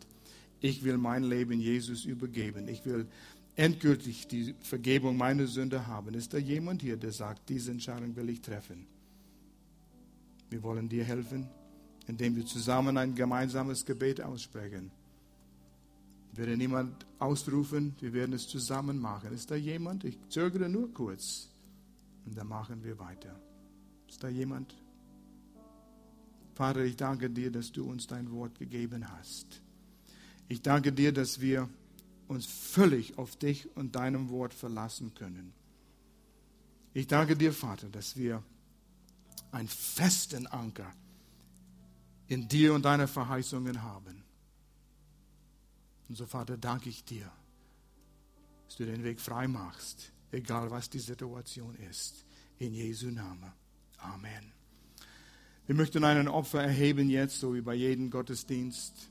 Ich 0.59 0.83
will 0.83 0.97
mein 0.97 1.23
Leben 1.23 1.59
Jesus 1.59 2.05
übergeben. 2.05 2.67
Ich 2.67 2.85
will 2.85 3.07
endgültig 3.55 4.27
die 4.27 4.53
Vergebung 4.61 5.17
meiner 5.17 5.47
Sünde 5.47 5.87
haben. 5.87 6.13
Ist 6.13 6.33
da 6.33 6.37
jemand 6.37 6.81
hier, 6.81 6.97
der 6.97 7.11
sagt, 7.11 7.49
diese 7.49 7.71
Entscheidung 7.71 8.15
will 8.15 8.29
ich 8.29 8.41
treffen? 8.41 8.87
Wir 10.49 10.61
wollen 10.63 10.89
dir 10.89 11.03
helfen, 11.03 11.47
indem 12.07 12.35
wir 12.35 12.45
zusammen 12.45 12.97
ein 12.97 13.15
gemeinsames 13.15 13.85
Gebet 13.85 14.21
aussprechen. 14.21 14.91
Werde 16.33 16.57
niemand 16.57 17.05
ausrufen, 17.17 17.95
wir 18.01 18.11
werden 18.11 18.33
es 18.33 18.47
zusammen 18.47 18.99
machen. 18.99 19.33
Ist 19.33 19.51
da 19.51 19.55
jemand? 19.55 20.03
Ich 20.03 20.19
zögere 20.29 20.67
nur 20.67 20.93
kurz. 20.93 21.49
Und 22.25 22.37
dann 22.37 22.47
machen 22.47 22.83
wir 22.83 22.99
weiter. 22.99 23.39
Ist 24.09 24.21
da 24.21 24.27
jemand? 24.27 24.75
Vater, 26.55 26.85
ich 26.85 26.95
danke 26.95 27.29
dir, 27.29 27.51
dass 27.51 27.73
du 27.73 27.83
uns 27.83 28.07
dein 28.07 28.31
Wort 28.31 28.57
gegeben 28.57 29.09
hast. 29.09 29.61
Ich 30.47 30.61
danke 30.61 30.93
dir, 30.93 31.11
dass 31.11 31.41
wir 31.41 31.69
uns 32.29 32.45
völlig 32.45 33.17
auf 33.17 33.35
dich 33.35 33.75
und 33.75 33.95
deinem 33.95 34.29
Wort 34.29 34.53
verlassen 34.53 35.13
können. 35.13 35.53
Ich 36.93 37.07
danke 37.07 37.35
dir, 37.35 37.51
Vater, 37.51 37.89
dass 37.89 38.15
wir 38.15 38.41
einen 39.51 39.67
festen 39.67 40.47
Anker 40.47 40.91
in 42.27 42.47
dir 42.47 42.73
und 42.73 42.85
deine 42.85 43.09
Verheißungen 43.09 43.83
haben. 43.83 44.23
Und 46.07 46.15
so, 46.15 46.25
Vater, 46.25 46.57
danke 46.57 46.87
ich 46.87 47.03
dir, 47.03 47.29
dass 48.65 48.77
du 48.77 48.85
den 48.85 49.03
Weg 49.03 49.19
frei 49.19 49.49
machst, 49.49 50.13
egal 50.31 50.71
was 50.71 50.89
die 50.89 50.99
Situation 50.99 51.75
ist. 51.75 52.25
In 52.59 52.73
Jesu 52.73 53.11
Namen. 53.11 53.51
Amen. 53.97 54.64
Wir 55.67 55.75
möchten 55.75 56.03
einen 56.03 56.27
Opfer 56.27 56.61
erheben 56.61 57.09
jetzt, 57.09 57.39
so 57.39 57.55
wie 57.55 57.61
bei 57.61 57.73
jedem 57.73 58.11
Gottesdienst. 58.11 59.09